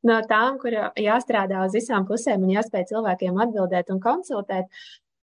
no 0.09 0.17
tām, 0.31 0.57
kur 0.61 0.75
jāstrādā 1.03 1.61
uz 1.67 1.77
visām 1.77 2.07
pusēm 2.09 2.47
un 2.47 2.55
jāspēj 2.55 2.87
cilvēkiem 2.93 3.37
atbildēt 3.45 3.93
un 3.93 4.01
konsultēt. 4.01 4.81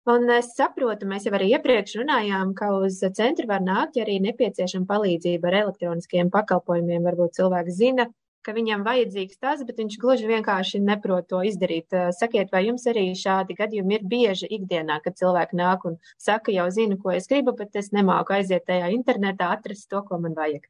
Un 0.09 0.31
es 0.33 0.55
saprotu, 0.57 1.05
mēs 1.09 1.27
jau 1.27 1.35
arī 1.37 1.51
iepriekš 1.55 1.99
runājām, 2.01 2.55
ka 2.57 2.71
uz 2.79 3.03
centru 3.19 3.45
var 3.51 3.61
nākt, 3.61 3.99
ja 3.99 4.07
arī 4.07 4.17
nepieciešama 4.25 4.89
palīdzība 4.89 5.51
ar 5.51 5.57
elektroniskiem 5.59 6.31
pakalpojumiem. 6.33 7.05
Varbūt 7.05 7.37
cilvēks 7.37 7.77
zina, 7.77 8.07
ka 8.47 8.55
viņam 8.57 8.87
vajadzīgs 8.87 9.41
tas, 9.45 9.61
bet 9.69 9.83
viņš 9.83 9.99
gluži 10.01 10.31
vienkārši 10.31 10.81
neprot 10.87 11.29
to 11.29 11.43
izdarīt. 11.51 11.93
Sakiet, 12.17 12.49
vai 12.55 12.65
jums 12.71 12.89
arī 12.89 13.11
šādi 13.13 13.59
gadījumi 13.61 13.99
ir 13.99 14.07
bieži 14.15 14.49
ikdienā, 14.59 15.03
kad 15.05 15.21
cilvēki 15.21 15.61
nāk 15.61 15.85
un 15.91 16.01
saka, 16.17 16.57
jau 16.57 16.71
zinu, 16.73 16.97
ko 17.03 17.13
es 17.21 17.29
gribu, 17.29 17.53
bet 17.61 17.77
es 17.77 17.93
nemāku 17.93 18.41
aiziet 18.41 18.65
tajā 18.73 18.89
internetā, 18.97 19.53
atrast 19.59 19.91
to, 19.93 20.01
ko 20.09 20.23
man 20.25 20.39
vajag 20.39 20.65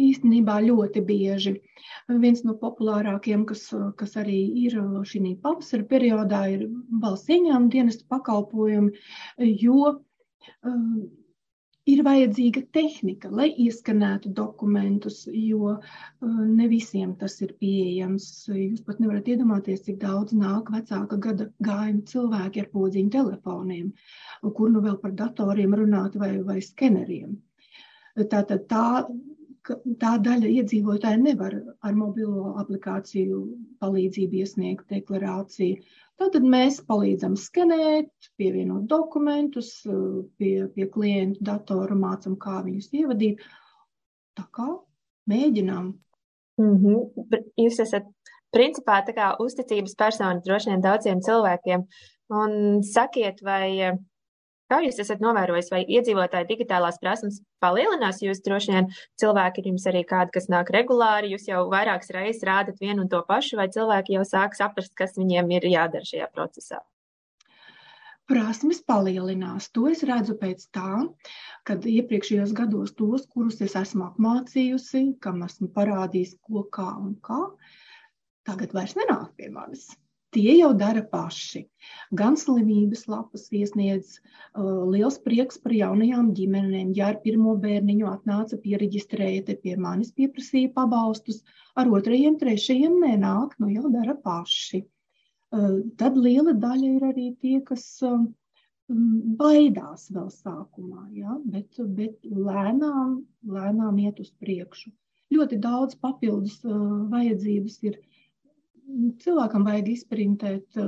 īstenībā 0.00 0.58
ļoti 0.64 1.02
bieži. 1.08 1.54
Viens 2.08 2.44
no 2.44 2.54
populārākajiem, 2.60 3.44
kas, 3.48 3.66
kas 3.98 4.16
arī 4.20 4.38
ir 4.64 4.78
šī 5.10 5.34
pavasara 5.42 5.86
periodā, 5.90 6.44
ir 6.54 6.68
valsts 7.02 7.32
ieņēmuma 7.34 7.72
dienesta 7.72 8.06
pakalpojumi, 8.12 8.92
jo 9.62 9.92
um, 9.92 11.04
ir 11.88 12.02
vajadzīga 12.04 12.64
tehnika, 12.76 13.30
lai 13.30 13.50
ieskanētu 13.66 14.32
dokumentus, 14.36 15.22
jo 15.28 15.76
uh, 15.76 16.42
ne 16.58 16.68
visiem 16.72 17.14
tas 17.20 17.38
ir 17.44 17.54
pieejams. 17.60 18.28
Jūs 18.52 18.84
pat 18.86 19.00
nevarat 19.04 19.30
iedomāties, 19.32 19.84
cik 19.86 20.00
daudz 20.04 20.36
nāk 20.36 20.72
vecāka 20.74 21.20
gada 21.28 21.48
gājuma 21.64 22.04
cilvēki 22.10 22.64
ar 22.64 22.70
podziņu 22.72 23.16
telefoniem, 23.16 23.92
kur 24.58 24.72
nu 24.72 24.84
vēl 24.84 25.00
par 25.04 25.16
datoriem 25.16 25.76
runāt 25.80 26.16
vai, 26.20 26.36
vai 26.44 26.60
skeneriem. 26.64 27.38
Tātad 28.14 28.68
tā 28.70 28.88
ka 29.02 29.33
tā 29.64 30.14
daļa 30.20 30.50
iedzīvotāji 30.60 31.20
nevar 31.22 31.56
ar 31.84 31.96
mobilo 31.96 32.54
aplikāciju 32.60 33.40
palīdzību 33.82 34.40
iesniegt 34.42 34.88
deklarāciju. 34.92 35.82
Tātad 36.20 36.46
mēs 36.46 36.78
palīdzam 36.86 37.34
skenēt, 37.40 38.10
pievienot 38.38 38.86
dokumentus, 38.90 39.72
pie, 40.38 40.52
pie 40.74 40.88
klientu 40.94 41.42
datora 41.48 41.96
mācam, 41.98 42.36
kā 42.38 42.60
viņus 42.66 42.92
ievadīt. 42.94 43.42
Tā 44.38 44.46
kā 44.54 44.68
mēģinām. 45.30 45.92
Mm 46.60 46.76
-hmm. 46.84 47.44
Jūs 47.58 47.80
esat 47.82 48.06
principā 48.54 49.02
uzticības 49.40 49.94
persona 49.98 50.40
droši 50.44 50.70
vien 50.70 50.80
daudziem 50.80 51.20
cilvēkiem. 51.20 51.86
Un 52.30 52.82
sakiet, 52.82 53.42
vai 53.42 53.98
Kā 54.74 54.80
jūs 54.82 54.96
esat 54.98 55.20
novērojis, 55.22 55.68
vai 55.70 55.84
iedzīvotāji 55.86 56.48
digitālās 56.48 56.96
prasmes 56.98 57.36
palielinās? 57.62 58.16
Jūs 58.24 58.40
droši 58.42 58.72
vien 58.72 58.88
cilvēki 59.22 59.62
ir 59.62 59.68
jums 59.70 59.84
arī 59.86 60.00
kādi, 60.08 60.32
kas 60.34 60.50
nāk 60.50 60.72
regulāri, 60.74 61.30
jūs 61.30 61.46
jau 61.46 61.60
vairākas 61.70 62.10
reizes 62.16 62.42
rādat 62.48 62.82
vienu 62.82 63.04
un 63.04 63.12
to 63.12 63.20
pašu, 63.28 63.60
vai 63.60 63.68
cilvēki 63.70 64.16
jau 64.16 64.24
sāk 64.26 64.58
saprast, 64.58 64.90
kas 64.98 65.14
viņiem 65.20 65.54
ir 65.60 65.68
jādara 65.76 66.10
šajā 66.10 66.26
procesā? 66.34 66.82
prasmes 68.26 68.80
palielinās. 68.88 69.68
To 69.76 69.86
es 69.92 70.02
redzu 70.08 70.34
pēc 70.40 70.66
tā, 70.74 71.04
kad 71.68 71.84
iepriekšējos 71.94 72.54
gados 72.56 72.94
tos, 72.98 73.28
kurus 73.30 73.60
es 73.64 73.76
esmu 73.78 74.08
apmācījusi, 74.08 75.04
kam 75.24 75.44
esmu 75.46 75.68
parādījis, 75.76 76.38
ko 76.48 76.64
kā 76.78 76.88
un 77.04 77.14
kā, 77.28 77.42
tagad 78.48 78.72
vairs 78.76 78.96
nenāk 78.96 79.36
pie 79.36 79.52
manis. 79.52 79.90
Tie 80.34 80.56
jau 80.58 80.72
dara 80.74 81.02
paši. 81.10 81.64
Gan 82.18 82.34
slimības 82.40 83.04
lapas 83.10 83.44
iesniedz 83.54 84.16
uh, 84.18 84.82
liels 84.90 85.20
prieks 85.22 85.60
par 85.62 85.74
jaunajām 85.76 86.32
ģimenēm. 86.38 86.94
Ja 86.98 87.12
ar 87.12 87.20
pirmo 87.22 87.54
bērniņu 87.62 88.08
atnāca 88.10 88.58
pieregistrēta 88.64 89.54
pie 89.62 89.76
manis, 89.78 90.10
pieprasīja 90.16 90.72
pabalstus, 90.74 91.44
ar 91.78 91.92
otrajiem, 91.94 92.40
trešajiem 92.40 92.98
nenāk, 93.04 93.54
nu 93.62 93.70
jau 93.76 93.92
dara 93.94 94.18
paši. 94.26 94.82
Eh, 95.54 95.76
tad 96.00 96.16
liela 96.18 96.54
daļa 96.58 96.88
ir 96.96 97.04
arī 97.10 97.28
tie, 97.42 97.58
kas 97.68 97.84
eh, 98.06 98.24
baidās 99.40 100.08
vēl 100.14 100.28
sākumā, 100.34 101.04
ja? 101.18 101.36
bet, 101.52 101.78
bet 101.98 102.26
lēnām, 102.26 103.20
lēnām 103.56 104.00
iet 104.02 104.20
uz 104.24 104.32
priekšu. 104.42 104.90
Ļoti 105.34 105.60
daudz 105.62 105.98
papildus 106.02 106.58
eh, 106.64 106.74
vajadzības 107.14 107.78
ir. 107.90 108.00
Cilvēkam 109.24 109.64
vajag 109.66 109.88
izprintēt 109.94 110.78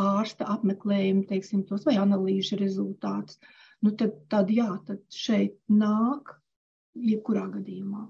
ārsta 0.00 0.48
apmeklējumu, 0.56 1.26
teiksim, 1.28 1.62
tos 1.68 1.84
vai 1.86 1.98
analīžu 2.00 2.58
rezultātus. 2.60 3.38
Nu, 3.84 3.92
tad, 3.92 4.16
tad, 4.32 4.50
jā, 4.50 4.70
tad 4.88 5.02
šeit 5.12 5.58
nāk 5.68 6.32
jebkurā 6.96 7.46
gadījumā 7.52 8.06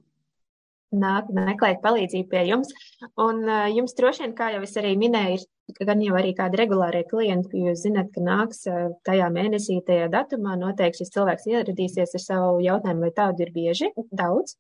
nāk 0.98 1.30
meklēt 1.35 1.83
palīdzību 1.85 2.30
pie 2.30 2.44
jums. 2.48 2.72
Un 3.20 3.42
uh, 3.48 3.66
jums 3.72 3.96
droši 3.98 4.24
vien, 4.24 4.35
kā 4.38 4.50
jau 4.54 4.62
es 4.66 4.76
arī 4.80 4.94
minēju, 5.00 5.42
ir 5.72 5.88
gan 5.88 6.02
jau 6.04 6.16
arī 6.18 6.35
kādi 6.38 6.61
regulārie 6.61 7.04
klienti, 7.11 7.50
ka 7.52 7.62
jūs 7.68 7.85
zinat, 7.87 8.11
ka 8.14 8.24
nāks 8.24 8.64
uh, 8.70 8.94
tajā 9.07 9.28
mēnesī, 9.35 9.80
tajā 9.87 10.09
datumā, 10.12 10.57
noteikti 10.61 11.02
šis 11.02 11.14
cilvēks 11.16 11.48
ieradīsies 11.50 12.16
ar 12.18 12.24
savu 12.24 12.64
jautājumu, 12.64 13.07
vai 13.07 13.14
tādu 13.16 13.46
ir 13.46 13.54
bieži, 13.54 13.90
daudz? 14.14 14.57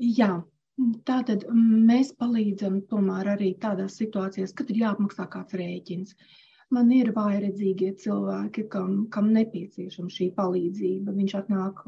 Jā. 0.00 0.40
Tātad 1.08 1.44
mēs 1.90 2.08
palīdzam 2.22 2.74
tomēr 2.88 3.30
arī 3.34 3.46
tādās 3.60 3.94
situācijās, 4.00 4.52
kad 4.58 4.72
ir 4.72 4.80
jāapmaksā 4.82 5.24
kāds 5.34 5.56
rēķins. 5.60 6.16
Man 6.76 6.90
ir 6.92 7.12
vājredzīgie 7.16 7.94
cilvēki, 8.02 8.66
kam, 8.74 8.90
kam 9.14 9.30
nepieciešama 9.36 10.12
šī 10.16 10.26
palīdzība. 10.40 11.14
Viņš 11.20 11.34
atnāk 11.40 11.80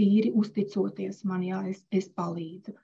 tīri 0.00 0.32
uzticoties 0.40 1.22
man, 1.30 1.44
jā, 1.46 1.60
es, 1.74 1.84
es 2.00 2.08
palīdzu. 2.20 2.74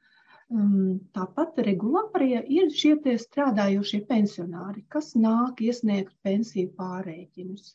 Tāpat 1.19 1.59
regulārie 1.67 2.45
ir 2.59 2.71
šie 2.83 2.95
strādājošie 3.25 4.01
pensionāri, 4.07 4.85
kas 4.95 5.13
nāk 5.25 5.63
iesniegt 5.67 6.15
pensiju 6.27 6.73
pārēķinus. 6.79 7.75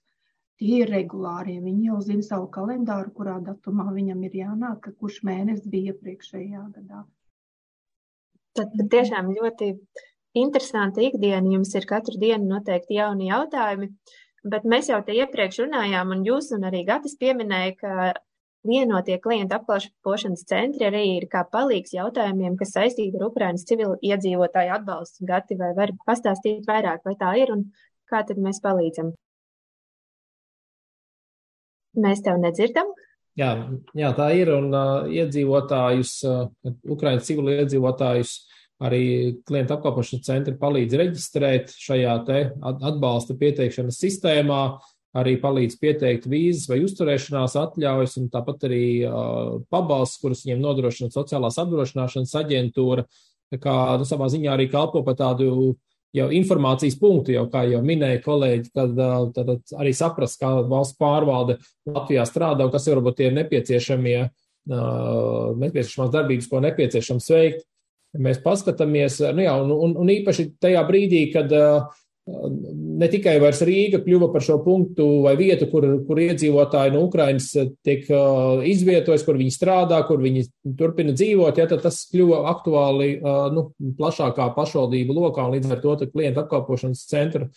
Tie 0.59 0.79
ir 0.85 0.91
regulārie. 0.95 1.57
Viņi 1.67 1.89
jau 1.89 1.99
zina 2.07 2.23
savu 2.29 2.47
kalendāru, 2.57 3.11
kurā 3.19 3.35
datumā 3.49 3.89
viņam 3.99 4.23
ir 4.29 4.39
jānāk, 4.43 4.89
kurš 4.99 5.21
mēnesis 5.27 5.67
bija 5.75 5.95
iepriekšējā 5.95 6.63
gadā. 6.77 7.03
Tad 8.55 8.75
tiešām 8.91 9.33
ļoti 9.35 9.71
interesanta 10.39 11.03
ikdiena. 11.03 11.55
Jums 11.57 11.73
ir 11.75 11.87
katru 11.89 12.19
dienu 12.21 12.47
noteikti 12.53 12.99
jauni 12.99 13.29
jautājumi, 13.31 13.89
bet 14.51 14.67
mēs 14.67 14.91
jau 14.91 15.01
te 15.03 15.15
iepriekš 15.17 15.65
runājām, 15.65 16.13
un 16.15 16.23
jūs 16.27 16.53
un 16.55 16.67
arī 16.69 16.85
Gatis 16.87 17.17
pieminēja, 17.19 17.75
ka 17.81 18.13
Vienotie 18.65 19.19
klientu 19.21 19.53
apkalpošanas 19.59 20.41
centri 20.49 20.87
arī 20.87 21.01
ir 21.15 21.25
kā 21.29 21.43
palīgs 21.55 21.91
jautājumiem, 21.93 22.55
kas 22.57 22.71
saistīti 22.73 23.19
ar 23.19 23.27
Ukrainas 23.27 23.65
civilu 23.69 23.93
iedzīvotāju 24.09 24.73
atbalstu. 24.79 25.25
Gati, 25.29 25.57
vai 25.59 25.69
var 25.77 25.93
pastāstīt 26.07 26.65
vairāk, 26.69 27.03
vai 27.05 27.13
tā 27.19 27.35
ir 27.41 27.53
un 27.53 27.61
kā 28.09 28.23
tad 28.25 28.41
mēs 28.41 28.61
palīdzam? 28.65 29.11
Mēs 32.05 32.25
tev 32.25 32.41
nedzirdam. 32.41 32.89
Jā, 33.35 33.51
jā 33.97 34.11
tā 34.15 34.29
ir. 34.37 34.51
Un 34.55 34.69
uh, 34.71 35.07
iedzīvotājus, 35.11 36.17
uh, 36.29 36.73
Ukraiņas 36.95 37.27
civilu 37.27 37.55
iedzīvotājus, 37.59 38.35
arī 38.85 39.05
klientu 39.47 39.75
apkalpošanas 39.75 40.27
centri 40.27 40.55
palīdz 40.59 40.97
reģistrēt 40.99 41.71
šajā 41.79 42.15
te 42.27 42.41
atbalsta 42.63 43.35
pieteikšanas 43.39 43.99
sistēmā. 44.03 44.61
Uh, 44.75 44.91
arī 45.15 45.35
palīdz 45.39 45.77
pieteikt 45.79 46.27
vīzas 46.31 46.67
vai 46.69 46.81
uzturēšanās 46.83 47.55
atļaujas, 47.59 48.17
un 48.19 48.27
tāpat 48.33 48.67
arī 48.67 48.85
uh, 49.07 49.61
pabalsts, 49.71 50.19
kurus 50.21 50.43
viņiem 50.45 50.63
nodrošina 50.63 51.13
sociālās 51.13 51.59
apdrošināšanas 51.63 52.35
aģentūra. 52.41 53.07
Kā 53.61 53.75
nu, 54.01 54.07
savā 54.07 54.27
ziņā 54.33 54.55
arī 54.55 54.65
kalpo 54.71 55.03
par 55.05 55.15
tādu 55.19 55.75
jau 56.15 56.29
informācijas 56.33 56.97
punktu, 56.99 57.35
jau 57.35 57.45
kā 57.51 57.65
jau 57.69 57.81
minēja 57.85 58.21
kolēģi, 58.23 58.71
uh, 58.71 59.27
tad 59.35 59.53
arī 59.79 59.93
saprast, 59.95 60.39
kā 60.41 60.51
valsts 60.69 60.97
pārvalde 61.01 61.59
Latvijā 61.89 62.25
strādā 62.29 62.67
un 62.67 62.73
kas 62.73 62.87
ir 62.87 62.97
varbūt 62.97 63.19
tie 63.21 63.29
nepieciešamie, 63.35 64.17
nepieciešamās 64.65 66.13
darbības, 66.13 66.47
ko 66.49 66.61
nepieciešams 66.63 67.27
veikt. 67.35 67.65
Mēs 68.15 68.39
paskatāmies, 68.41 69.19
nu 69.35 69.43
jā, 69.43 69.53
un, 69.59 69.73
un, 69.75 69.93
un 69.99 70.09
īpaši 70.09 70.47
tajā 70.63 70.81
brīdī, 70.87 71.25
kad 71.33 71.51
ne 72.99 73.09
tikai 73.11 73.35
vairs 73.43 73.61
Rīga 73.67 73.99
kļuva 74.03 74.29
par 74.33 74.43
šo 74.45 74.57
punktu 74.63 75.05
vai 75.25 75.35
vietu, 75.39 75.67
kur, 75.71 75.87
kur 76.07 76.21
iedzīvotāji 76.23 76.93
no 76.95 77.03
Ukrainas 77.07 77.51
tiek 77.85 78.07
uh, 78.09 78.63
izvietojas, 78.65 79.25
kur 79.27 79.39
viņi 79.39 79.53
strādā, 79.53 80.01
kur 80.07 80.21
viņi 80.23 80.45
turpina 80.79 81.15
dzīvot, 81.15 81.61
ja 81.61 81.69
tas 81.71 82.03
kļuva 82.11 82.43
aktuāli 82.55 83.15
uh, 83.17 83.47
nu, 83.55 83.69
plašākā 83.99 84.51
pašvaldību 84.57 85.17
lokā 85.19 85.47
un 85.47 85.57
līdz 85.57 85.75
ar 85.75 85.83
to 85.83 85.97
klientu 86.13 86.45
apkalpošanas 86.45 87.07
centru 87.09 87.49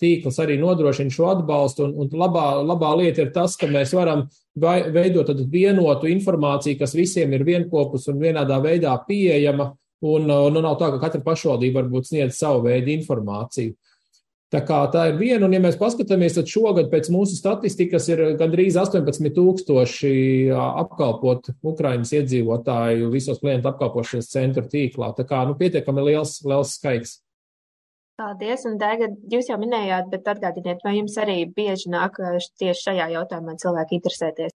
tīkls 0.00 0.38
arī 0.42 0.56
nodrošina 0.60 1.12
šo 1.12 1.28
atbalstu. 1.34 1.86
Un, 1.88 1.92
un 2.04 2.22
labā, 2.22 2.46
labā 2.64 2.94
lieta 3.00 3.24
ir 3.26 3.34
tas, 3.34 3.56
ka 3.60 3.68
mēs 3.70 3.92
varam 3.96 4.26
veidot 4.56 5.32
vienotu 5.52 6.08
informāciju, 6.10 6.78
kas 6.80 6.96
visiem 6.96 7.36
ir 7.36 7.44
vienopus 7.46 8.08
un 8.12 8.20
vienādā 8.22 8.60
veidā 8.64 8.96
pieejama. 9.06 9.72
Un 10.00 10.24
nu, 10.30 10.60
nav 10.64 10.78
tā, 10.80 10.88
ka 10.94 11.02
katra 11.02 11.20
pašvaldība 11.20 11.82
varbūt 11.82 12.08
sniedz 12.08 12.38
savu 12.38 12.64
veidu 12.64 12.94
informāciju. 12.94 13.74
Tā 14.50 14.64
kā 14.66 14.80
tā 14.90 15.04
ir 15.12 15.18
viena, 15.20 15.44
un 15.46 15.52
ja 15.54 15.60
mēs 15.62 15.76
paskatāmies, 15.78 16.34
tad 16.34 16.48
šogad 16.50 16.88
pēc 16.90 17.06
mūsu 17.14 17.36
statistikas 17.38 18.08
ir 18.10 18.22
gandrīz 18.38 18.74
18 18.80 19.30
tūkstoši 19.36 20.14
apkalpot 20.58 21.52
Ukrainas 21.70 22.10
iedzīvotāju 22.18 23.12
visos 23.12 23.38
klientu 23.38 23.70
apkalpošanas 23.70 24.30
centru 24.32 24.64
tīklā. 24.72 25.12
Tā 25.14 25.26
kā, 25.28 25.44
nu, 25.46 25.54
pietiekami 25.60 26.06
liels, 26.08 26.40
liels 26.42 26.72
skaits. 26.80 27.20
Paldies, 28.18 28.66
un 28.66 28.74
tagad 28.80 29.14
jūs 29.30 29.52
jau 29.52 29.58
minējāt, 29.60 30.10
bet 30.10 30.26
atgādiniet, 30.34 30.82
vai 30.84 30.96
jums 30.96 31.14
arī 31.22 31.44
bieži 31.46 31.92
nāk 31.94 32.18
tieši 32.60 32.88
šajā 32.88 33.06
jautājumā 33.14 33.54
cilvēki 33.62 34.00
interesēties? 34.00 34.56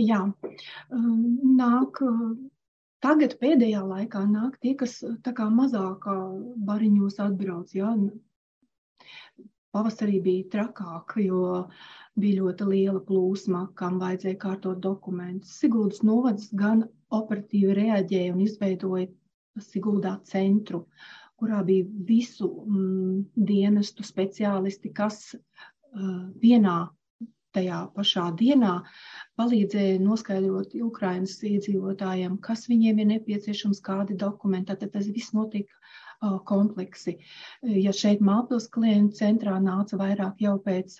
Jā, 0.00 0.24
nāk 0.90 2.02
Tagad 3.02 3.32
pēdējā 3.40 3.80
laikā 3.82 4.20
nāk 4.30 4.60
tie, 4.62 4.76
kas 4.78 5.00
tā 5.26 5.32
kā 5.34 5.48
mazāk 5.50 6.04
bariņos 6.68 7.16
atbrauc, 7.24 7.72
jā, 7.74 7.96
Pavasarī 9.72 10.18
bija 10.20 10.48
trakāk, 10.52 11.14
jo 11.24 11.42
bija 12.20 12.42
ļoti 12.42 12.68
liela 12.68 13.00
plūsma, 13.08 13.62
kam 13.80 13.98
vajadzēja 14.02 14.38
kārtot 14.42 14.82
dokumentus. 14.84 15.54
Siguldas 15.62 16.02
novads 16.04 16.50
gan 16.62 16.84
operatīvi 17.18 17.76
reaģēja 17.80 18.34
un 18.34 18.42
izveidoja 18.44 19.08
Siguldā 19.60 20.14
centru, 20.28 20.86
kurā 21.40 21.60
bija 21.68 21.84
visu 22.08 22.48
mm, 22.64 23.44
dienestu 23.48 24.04
speciālisti, 24.06 24.92
kas 24.96 25.34
uh, 25.34 26.28
vienā 26.44 26.76
tajā 27.56 27.78
pašā 27.96 28.28
dienā 28.40 28.76
palīdzēja 29.40 29.98
noskaidrot 30.04 30.76
Ukraiņas 30.88 31.36
iedzīvotājiem, 31.50 32.38
kas 32.46 32.64
viņiem 32.70 33.02
ir 33.02 33.10
nepieciešams, 33.12 33.82
kādi 33.84 34.16
dokumenti. 34.22 34.72
Tad 34.72 34.94
tas 34.94 35.10
viss 35.12 35.34
notika 35.36 35.76
kompleksi. 36.48 37.16
Ja 37.62 37.92
šeit 37.96 38.22
Māpils 38.24 38.68
klientu 38.72 39.18
centrā 39.18 39.58
nāca 39.62 39.98
vairāk 40.00 40.42
jau 40.44 40.56
pēc 40.62 40.98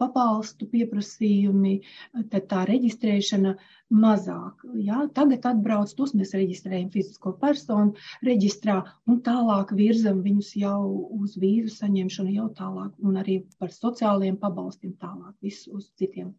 pabalstu 0.00 0.68
pieprasījumi, 0.72 1.78
tad 2.32 2.48
tā 2.50 2.64
reģistrēšana 2.68 3.54
mazāk. 3.92 4.62
Jā, 4.80 5.02
tagad 5.16 5.48
atbrauc, 5.52 5.92
tos 5.96 6.14
mēs 6.16 6.34
reģistrējam 6.36 6.90
fizisko 6.92 7.34
personu 7.40 7.96
reģistrā 8.26 8.80
un 9.08 9.20
tālāk 9.24 9.74
virzam 9.76 10.22
viņus 10.24 10.54
jau 10.62 10.78
uz 11.18 11.36
vīzu 11.40 11.74
saņemšanu 11.76 12.36
jau 12.36 12.48
tālāk 12.56 12.94
un 13.02 13.20
arī 13.20 13.42
par 13.58 13.74
sociāliem 13.74 14.38
pabalstiem 14.40 14.96
tālāk 15.00 15.34
visu 15.44 15.76
uz 15.76 15.90
citiem 15.98 16.32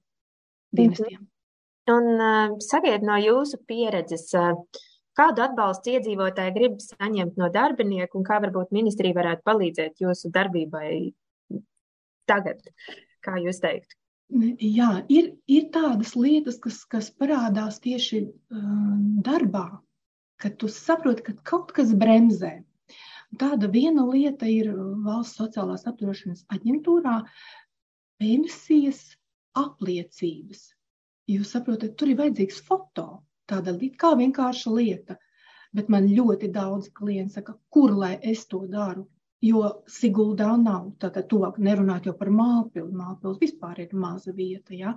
dienestiem. 0.74 1.28
Un 1.92 2.06
uh, 2.16 2.54
sakiet 2.64 3.04
no 3.04 3.18
jūsu 3.20 3.60
pieredzes, 3.68 4.30
uh, 4.40 4.56
Kādu 5.18 5.44
atbalstu 5.46 5.94
iedzīvotāji 5.94 6.54
grib 6.56 6.80
saņemt 6.82 7.36
no 7.38 7.50
darbinieku 7.54 8.18
un 8.18 8.26
kā 8.26 8.40
varbūt 8.42 8.74
ministrija 8.74 9.18
varētu 9.18 9.46
palīdzēt 9.46 10.02
jūsu 10.02 10.32
darbībai 10.34 10.88
tagad? 12.30 12.64
Kā 13.24 13.38
jūs 13.44 13.62
teiktu? 13.64 13.98
Jā, 14.34 15.04
ir, 15.14 15.34
ir 15.46 15.68
tādas 15.74 16.16
lietas, 16.18 16.58
kas, 16.62 16.80
kas 16.90 17.12
parādās 17.14 17.78
tieši 17.84 18.24
uh, 18.26 18.62
darbā, 19.28 19.68
kad 20.42 20.56
tu 20.58 20.70
saproti, 20.72 21.28
ka 21.28 21.36
kaut 21.46 21.74
kas 21.78 21.94
bremzē. 21.94 22.56
Tāda 23.38 23.70
viena 23.70 24.06
lieta 24.10 24.50
ir 24.50 24.72
valsts 25.06 25.38
sociālās 25.38 25.86
apdrošināšanas 25.90 26.48
aģentūrā 26.54 27.20
pensijas 28.22 29.04
apliecības. 29.58 30.66
Jūs 31.30 31.54
saprotat, 31.56 31.94
tur 31.98 32.12
ir 32.12 32.20
vajadzīgs 32.20 32.60
foto, 32.66 33.08
tāda 33.50 33.76
kā 34.00 34.14
vienkārša 34.20 34.74
lieta. 34.74 35.18
Bet 35.74 35.90
man 35.90 36.08
ļoti 36.08 36.52
daudz 36.54 36.92
klienti 36.94 37.40
saka, 37.40 37.56
kur 37.74 37.94
lai 37.98 38.14
es 38.22 38.46
to 38.48 38.64
daru? 38.70 39.08
Jo 39.44 39.64
Siguldā 39.92 40.54
nav, 40.60 40.94
tātad 41.04 41.26
tuvāk 41.32 41.58
nerunāt 41.60 42.06
jau 42.08 42.14
par 42.16 42.30
Mālpili, 42.32 42.94
Mālpils 42.96 43.42
vispār 43.42 43.82
ir 43.84 43.96
maza 44.04 44.32
vieta, 44.32 44.72
ja? 44.78 44.94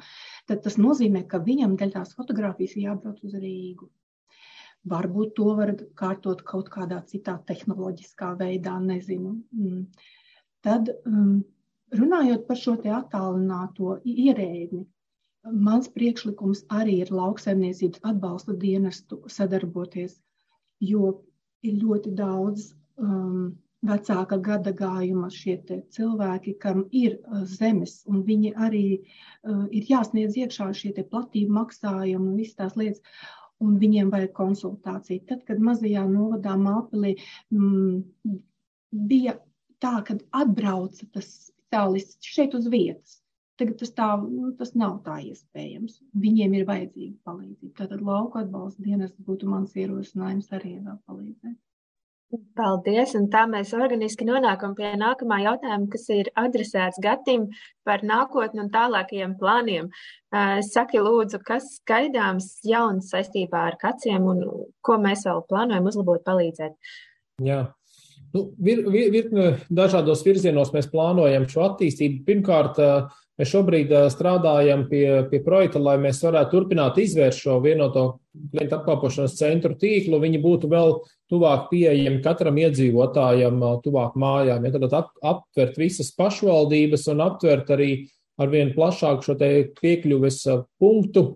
tad 0.46 0.62
tas 0.62 0.76
nozīmē, 0.78 1.24
ka 1.26 1.40
viņam 1.42 1.74
dēļ 1.80 1.94
tās 1.96 2.12
fotogrāfijas 2.14 2.76
jābrauc 2.78 3.24
uz 3.26 3.34
Rīgu. 3.42 3.88
Varbūt 4.86 5.32
to 5.34 5.56
var 5.58 5.72
kārtot 5.98 6.44
kaut 6.46 6.70
kādā 6.70 7.00
citā 7.10 7.40
tehnoloģiskā 7.48 8.36
veidā, 8.38 8.76
nezinu. 8.84 9.32
Mm. 9.56 9.80
Tad 10.62 10.92
um, 11.08 11.40
runājot 11.98 12.46
par 12.46 12.60
šo 12.60 12.76
attālināto 12.78 13.96
ierēdni, 14.06 14.84
mans 15.52 15.88
priekšlikums 15.92 16.64
arī 16.72 17.00
ir 17.04 17.12
lauksaimniecības 17.14 18.02
atbalsta 18.10 18.56
dienestu 18.62 19.20
sadarboties, 19.30 20.18
jo 20.80 21.12
ir 21.66 21.78
ļoti 21.82 22.12
daudz 22.18 22.72
um, 22.96 23.54
vecāka 23.86 24.38
gada 24.42 24.72
gājuma 24.76 25.30
šie 25.30 25.56
cilvēki, 25.94 26.56
kam 26.62 26.84
ir 26.90 27.18
uh, 27.18 27.44
zemes, 27.44 28.00
un 28.10 28.22
viņi 28.26 28.54
arī 28.68 28.84
uh, 28.98 29.66
ir 29.70 29.90
jāsniedz 29.90 30.38
iekšā 30.42 30.70
šie 30.74 30.94
platību 30.98 31.58
maksājumi 31.60 32.32
un 32.32 32.38
visas 32.40 32.58
tās 32.58 32.78
lietas, 32.80 33.02
un 33.62 33.78
viņiem 33.80 34.10
vajag 34.12 34.32
konsultāciju. 34.36 35.24
Tad, 35.28 35.44
kad 35.48 35.60
mazajā 35.62 36.04
novadā 36.10 36.56
Māpilī 36.60 37.14
mm, 37.54 38.02
bija 39.08 39.38
tā, 39.80 40.00
kad 40.08 40.24
atbrauca 40.36 41.08
tas 41.14 41.30
speciālists 41.66 42.34
šeit 42.34 42.54
uz 42.54 42.68
vietas, 42.72 43.20
Tagad 43.56 43.78
tas, 43.80 43.92
tā, 43.96 44.06
nu, 44.20 44.50
tas 44.58 44.74
nav 44.76 44.98
tā 45.06 45.16
iespējams. 45.24 46.00
Viņiem 46.24 46.58
ir 46.58 46.66
vajadzīga 46.68 47.16
palīdzība. 47.24 47.72
Tātad 47.78 48.02
lauka 48.04 48.42
atbalsta 48.44 48.84
dienas 48.84 49.14
būtu 49.28 49.48
mans 49.48 49.72
ierosinājums 49.80 50.52
arī 50.52 50.74
vēl 50.82 50.98
palīdzēt. 51.08 51.56
Paldies! 52.58 53.12
Un 53.14 53.28
tā 53.30 53.44
mēs 53.48 53.70
organiski 53.76 54.26
nonākam 54.26 54.74
pie 54.76 54.90
nākamā 54.98 55.38
jautājuma, 55.44 55.86
kas 55.92 56.08
ir 56.10 56.28
adresēts 56.36 56.98
Gatim 57.02 57.46
par 57.86 58.02
nākotni 58.04 58.64
un 58.64 58.70
tālākajiem 58.74 59.36
plāniem. 59.40 59.88
Saki, 60.66 61.00
lūdzu, 61.06 61.40
kas 61.46 61.68
gaidāms 61.88 62.50
jauns 62.66 63.12
saistībā 63.14 63.62
ar 63.70 63.78
kaciem 63.80 64.26
un 64.32 64.42
ko 64.84 64.98
mēs 65.00 65.22
vēl 65.28 65.44
plānojam 65.48 65.86
uzlabot, 65.92 66.24
palīdzēt? 66.26 66.74
Jā. 67.46 67.60
Nu, 68.34 68.48
vir, 68.58 68.82
vir, 68.90 69.12
virkne 69.14 69.52
dažādos 69.72 70.24
virzienos 70.26 70.74
mēs 70.74 70.90
plānojam 70.92 71.46
šo 71.48 71.62
attīstību. 71.70 72.24
Pirmkārt, 72.26 72.82
uh, 72.82 73.22
Mēs 73.36 73.50
šobrīd 73.52 73.90
strādājam 74.14 74.86
pie, 74.88 75.04
pie 75.28 75.42
projekta, 75.44 75.80
lai 75.82 75.98
mēs 76.00 76.22
varētu 76.24 76.54
turpināt 76.54 76.96
izvērst 77.02 77.42
šo 77.44 77.58
vienoto 77.60 78.04
klientu 78.52 78.78
apkalpošanas 78.78 79.36
centru 79.36 79.76
tīklu. 79.76 80.22
Viņi 80.22 80.40
būtu 80.40 80.70
vēl 80.72 80.94
tuvāk 81.28 81.66
pieejami 81.68 82.22
katram 82.24 82.56
iedzīvotājam, 82.62 83.60
tuvāk 83.84 84.16
mājām. 84.16 84.64
Ja 84.64 84.72
tad 84.78 84.96
ap, 84.96 85.10
aptvert 85.20 85.76
visas 85.76 86.14
pašvaldības 86.16 87.04
un 87.12 87.24
aptvert 87.26 87.74
arī 87.76 87.90
ar 88.40 88.52
vien 88.52 88.72
plašāku 88.72 89.28
šo 89.28 89.36
piekļuves 89.82 90.40
punktu 90.80 91.34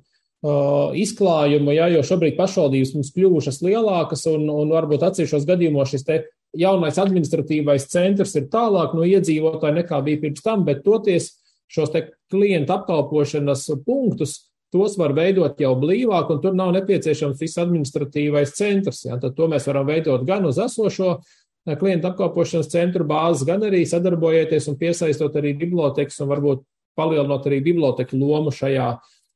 izklājumu, 0.97 1.75
ja, 1.77 1.91
jo 1.93 2.01
šobrīd 2.07 2.39
pašvaldības 2.39 2.95
mums 2.97 3.13
kļuvušas 3.13 3.61
lielākas 3.61 4.25
un, 4.31 4.47
un 4.49 4.73
varbūt 4.73 5.05
atsevišķos 5.05 5.45
gadījumos 5.49 5.93
šis 5.93 6.07
te 6.07 6.23
jaunais 6.57 6.97
administratīvais 6.99 7.85
centrs 7.93 8.33
ir 8.41 8.49
tālāk 8.53 8.97
no 8.97 9.05
iedzīvotāja 9.05 9.83
nekā 9.83 10.01
bija 10.07 10.23
pirms 10.25 10.41
tam, 10.45 10.65
bet 10.65 10.81
toties 10.87 11.35
šos 11.71 11.93
klientu 12.31 12.75
apkalpošanas 12.75 13.69
punktus, 13.87 14.51
tos 14.71 14.97
var 14.99 15.15
veidot 15.15 15.59
jau 15.61 15.75
blīvāk, 15.79 16.31
un 16.31 16.41
tur 16.43 16.55
nav 16.59 16.73
nepieciešams 16.77 17.39
viss 17.43 17.59
administratīvais 17.63 18.55
centrs. 18.57 19.05
Ja? 19.07 19.19
Tad 19.23 19.37
to 19.39 19.49
mēs 19.51 19.67
varam 19.71 19.89
veidot 19.89 20.27
gan 20.27 20.47
uz 20.47 20.61
esošo 20.63 21.17
eh, 21.19 21.77
klientu 21.79 22.11
apkalpošanas 22.11 22.71
centru 22.71 23.07
bāzes, 23.07 23.47
gan 23.49 23.65
arī 23.67 23.83
sadarbojoties 23.87 24.69
un 24.71 24.79
piesaistot 24.81 25.39
arī 25.41 25.55
bibliotekas 25.59 26.21
un 26.23 26.31
varbūt 26.31 26.67
palielinot 26.99 27.47
arī 27.49 27.61
biblioteku 27.65 28.19
lomu 28.19 28.53
šajā, 28.55 28.93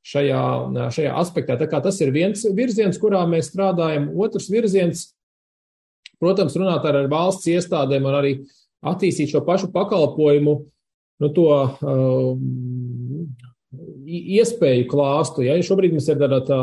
šajā, 0.07 0.42
šajā 0.94 1.14
aspektā. 1.23 1.59
Tā 1.59 1.70
kā 1.70 1.81
tas 1.83 1.99
ir 2.05 2.12
viens 2.14 2.42
virziens, 2.55 2.99
kurā 3.01 3.25
mēs 3.31 3.51
strādājam. 3.53 4.11
Otrs 4.20 4.51
virziens, 4.53 5.07
protams, 6.23 6.59
runāt 6.59 6.87
ar, 6.87 7.03
ar 7.05 7.11
valsts 7.11 7.51
iestādēm 7.51 8.07
un 8.11 8.18
arī 8.18 8.37
attīstīt 8.85 9.33
šo 9.33 9.42
pašu 9.47 9.70
pakalpojumu 9.75 10.59
nu, 11.22 11.31
to 11.35 11.48
uh, 11.50 12.35
iespēju 14.05 14.88
klāstu. 14.90 15.44
Ja? 15.46 15.59
Šobrīd 15.62 15.94
mums 15.94 16.09
ir 16.11 16.18
tāda 16.20 16.40
tā 16.46 16.61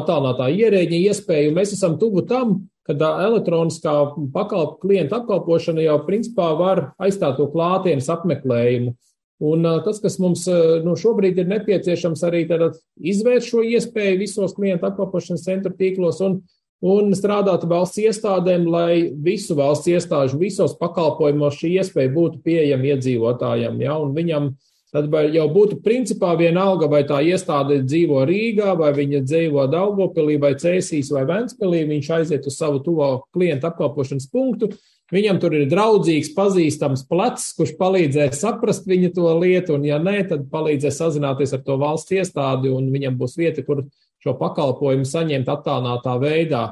attālinātā 0.00 0.50
ierēģa 0.52 1.00
iespēja, 1.10 1.50
un 1.50 1.58
mēs 1.60 1.74
esam 1.76 1.98
tuvu 2.00 2.24
tam, 2.28 2.60
ka 2.88 2.96
elektroniskā 2.98 3.94
pakalp, 4.34 4.78
klienta 4.82 5.20
apkalpošana 5.20 5.84
jau 5.84 6.00
principā 6.06 6.50
var 6.58 6.88
aizstāt 7.02 7.38
to 7.38 7.46
klātienes 7.52 8.10
apmeklējumu. 8.12 8.96
Un 9.42 9.66
uh, 9.66 9.80
tas, 9.82 9.98
kas 10.02 10.20
mums 10.22 10.44
uh, 10.50 10.78
nu, 10.84 10.94
šobrīd 10.98 11.40
ir 11.42 11.48
nepieciešams, 11.50 12.20
arī 12.28 12.44
izvērst 12.46 13.50
šo 13.50 13.64
iespēju 13.66 14.20
visos 14.20 14.54
klienta 14.54 14.92
apkalpošanas 14.92 15.42
centru 15.48 15.74
tīklos 15.78 16.20
un 16.22 16.42
un 16.82 17.14
strādāt 17.14 17.64
valsts 17.70 18.00
iestādēm, 18.02 18.66
lai 18.66 19.12
visu 19.14 19.54
valsts 19.58 19.88
iestāžu 19.92 20.40
visos 20.40 20.74
pakalpojumos 20.80 21.56
šī 21.60 21.76
iespēja 21.78 22.12
būtu 22.12 22.42
pieejama 22.42 22.92
iedzīvotājiem. 22.92 23.80
Ja, 23.84 23.96
viņam 24.02 24.52
tad 24.92 25.12
jau 25.32 25.44
būtu 25.54 25.78
principā 25.84 26.34
vienalga, 26.36 26.88
vai 26.90 27.04
tā 27.08 27.22
iestāde 27.24 27.80
dzīvo 27.86 28.26
Rīgā, 28.28 28.74
vai 28.78 28.90
viņa 28.96 29.22
dzīvo 29.24 29.68
Daugopilī, 29.72 30.36
vai 30.42 30.52
Cēsīs, 30.58 31.12
vai 31.14 31.24
Ventspilī, 31.30 31.86
viņš 31.88 32.10
aiziet 32.18 32.48
uz 32.50 32.58
savu 32.58 32.82
tuvo 32.84 33.12
klientu 33.32 33.70
apkalpošanas 33.70 34.28
punktu. 34.32 34.72
Viņam 35.12 35.38
tur 35.42 35.52
ir 35.52 35.66
draudzīgs, 35.68 36.30
pazīstams 36.32 37.02
plecs, 37.08 37.50
kurš 37.56 37.74
palīdzēs 37.76 38.38
saprast 38.40 38.86
viņa 38.88 39.10
to 39.16 39.32
lietu, 39.42 39.76
un 39.76 39.84
ja 39.84 39.98
nē, 40.00 40.22
tad 40.30 40.46
palīdzēs 40.52 41.02
sazināties 41.02 41.52
ar 41.52 41.60
to 41.66 41.76
valsts 41.80 42.14
iestādi, 42.16 42.72
un 42.72 42.88
viņam 42.92 43.18
būs 43.20 43.36
vieta, 43.36 43.64
kur 43.66 43.84
šo 44.22 44.36
pakalpojumu 44.38 45.06
saņemt 45.08 45.50
attālinātā 45.50 46.16
veidā 46.22 46.64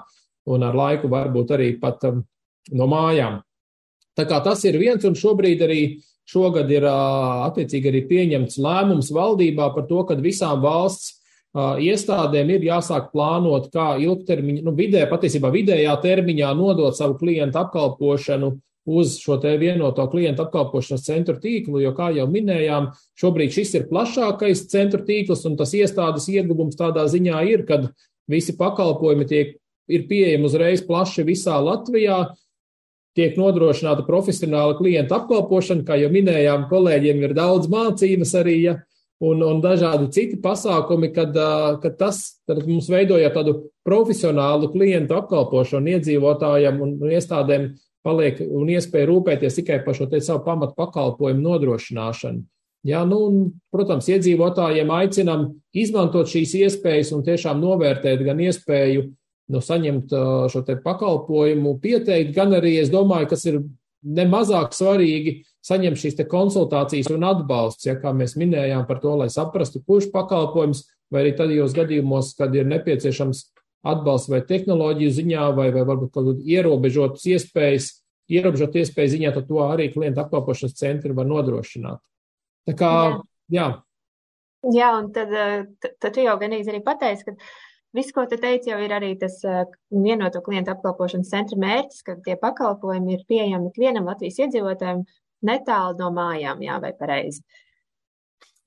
un 0.51 0.65
ar 0.67 0.77
laiku 0.77 1.11
varbūt 1.11 1.55
arī 1.57 1.71
pat 1.81 2.05
um, 2.09 2.23
no 2.73 2.87
mājām. 2.91 3.41
Tā 4.19 4.27
kā 4.29 4.41
tas 4.45 4.63
ir 4.69 4.79
viens, 4.81 5.05
un 5.07 5.17
šobrīd 5.19 5.63
arī 5.67 5.81
šogad 6.31 6.71
ir 6.71 6.87
uh, 6.87 7.47
attiecīgi 7.49 7.91
arī 7.91 8.03
pieņemts 8.11 8.61
lēmums 8.63 9.11
valdībā 9.15 9.71
par 9.75 9.87
to, 9.91 10.03
ka 10.07 10.19
visām 10.23 10.63
valsts 10.63 11.13
uh, 11.15 11.79
iestādēm 11.83 12.55
ir 12.55 12.67
jāsāk 12.71 13.11
plānot, 13.15 13.71
kā 13.75 13.95
ilgtermiņā, 14.03 14.65
nu, 14.67 14.75
vidē, 14.79 15.07
patiesībā 15.11 15.51
vidējā 15.55 15.95
termiņā 16.03 16.53
nodot 16.59 16.97
savu 16.99 17.19
klientu 17.21 17.63
apkalpošanu 17.63 18.55
uz 18.89 19.17
šo 19.21 19.37
te 19.43 19.53
vienoto 19.61 20.07
klientu 20.11 20.45
apkalpošanas 20.47 21.05
centru 21.05 21.37
tīklu, 21.41 21.81
jo, 21.83 21.93
kā 21.97 22.11
jau 22.17 22.27
minējām, 22.31 22.91
šobrīd 23.21 23.55
šis 23.55 23.75
ir 23.77 23.89
plašākais 23.91 24.67
centru 24.73 25.05
tīkls, 25.07 25.45
un 25.49 25.59
tas 25.61 25.75
iestādes 25.77 26.29
ieguvums 26.33 26.79
tādā 26.79 27.05
ziņā 27.11 27.43
ir, 27.51 27.67
kad 27.69 27.91
visi 28.31 28.57
pakalpojumi 28.59 29.27
tiek, 29.29 29.57
ir 29.91 30.07
pieejami 30.09 30.47
uzreiz 30.47 30.85
plaši 30.87 31.27
visā 31.27 31.59
Latvijā, 31.61 32.31
tiek 33.19 33.35
nodrošināta 33.39 34.07
profesionāla 34.07 34.77
klienta 34.79 35.19
apkalpošana, 35.19 35.85
kā 35.87 35.99
jau 36.01 36.13
minējām, 36.15 36.69
kolēģiem 36.71 37.27
ir 37.27 37.35
daudz 37.37 37.69
mācības 37.71 38.35
arī, 38.39 38.57
ja, 38.69 38.77
un, 39.21 39.43
un 39.45 39.61
dažādi 39.61 40.09
citi 40.15 40.39
pasākumi, 40.41 41.11
kad, 41.15 41.37
kad 41.83 41.99
tas 42.01 42.23
mums 42.65 42.89
veidoja 42.91 43.33
tādu 43.35 43.57
profesionālu 43.87 44.71
klientu 44.73 45.19
apkalpošanu 45.19 45.97
iedzīvotājiem 45.97 46.81
un 46.87 46.97
iestādēm 47.11 47.71
paliek 48.07 48.41
un 48.47 48.71
iespēja 48.73 49.09
rūpēties 49.11 49.61
tikai 49.61 49.81
par 49.85 49.97
šo 49.97 50.09
te 50.11 50.21
savu 50.25 50.45
pamatu 50.47 50.77
pakalpojumu 50.79 51.45
nodrošināšanu. 51.45 52.45
Jā, 52.89 53.03
nu, 53.05 53.17
un, 53.29 53.41
protams, 53.73 54.09
iedzīvotājiem 54.09 54.89
aicinam 54.97 55.51
izmantot 55.77 56.31
šīs 56.33 56.55
iespējas 56.63 57.11
un 57.13 57.25
tiešām 57.27 57.61
novērtēt 57.61 58.23
gan 58.25 58.41
iespēju 58.41 59.05
nu, 59.51 59.61
saņemt 59.61 60.15
šo 60.53 60.63
te 60.65 60.79
pakalpojumu, 60.81 61.75
pieteikt, 61.83 62.33
gan 62.37 62.55
arī, 62.57 62.79
es 62.81 62.93
domāju, 62.93 63.29
kas 63.35 63.45
ir 63.51 63.61
nemazāk 64.01 64.73
svarīgi, 64.73 65.43
saņemt 65.67 66.01
šīs 66.01 66.17
konsultācijas 66.31 67.11
un 67.13 67.27
atbalsts, 67.29 67.85
ja 67.91 67.99
kā 68.01 68.15
mēs 68.17 68.39
minējām 68.41 68.87
par 68.89 69.03
to, 69.03 69.13
lai 69.21 69.29
saprastu, 69.33 69.83
kurš 69.85 70.09
pakalpojums, 70.15 70.87
vai 71.13 71.25
arī 71.25 71.35
tajos 71.37 71.75
gadījumos, 71.77 72.33
kad 72.39 72.55
ir 72.57 72.69
nepieciešams 72.71 73.43
atbalsts 73.87 74.31
vai 74.31 74.43
tehnoloģiju 74.47 75.13
ziņā, 75.17 75.47
vai, 75.57 75.71
vai 75.75 75.85
varbūt 75.89 76.13
kaut 76.13 76.27
kādu 76.27 76.45
ierobežotas 76.45 77.25
iespējas, 77.31 77.91
ierobežot 78.31 78.77
iespēju 78.83 79.15
ziņā, 79.17 79.33
tad 79.37 79.49
to 79.49 79.63
arī 79.65 79.89
klienta 79.95 80.27
apkalpošanas 80.27 80.77
centri 80.77 81.17
var 81.17 81.29
nodrošināt. 81.31 82.03
Tā 82.69 82.77
kā, 82.77 82.93
jā. 83.49 83.57
jā. 83.57 83.71
Jā, 84.77 84.91
un 84.99 85.09
tad, 85.17 85.33
tad 85.81 86.13
tu 86.13 86.21
jau 86.21 86.37
ganīgi 86.41 86.69
arī 86.69 86.83
pateici, 86.85 87.25
ka 87.31 87.37
viss, 87.97 88.13
ko 88.13 88.27
tu 88.29 88.37
teici, 88.41 88.69
jau 88.69 88.77
ir 88.85 88.93
arī 88.93 89.15
tas 89.19 89.39
vienoto 89.89 90.43
klientu 90.45 90.75
apkalpošanas 90.75 91.33
centra 91.33 91.57
mērķis, 91.61 92.05
ka 92.05 92.19
tie 92.27 92.37
pakalpojumi 92.41 93.17
ir 93.17 93.25
pieejami 93.31 93.73
ikvienam 93.73 94.11
Latvijas 94.11 94.43
iedzīvotājiem 94.45 95.07
netālu 95.49 95.97
no 96.03 96.13
mājām, 96.13 96.61
jā, 96.67 96.77
vai 96.85 96.93
pareizi. 96.99 97.41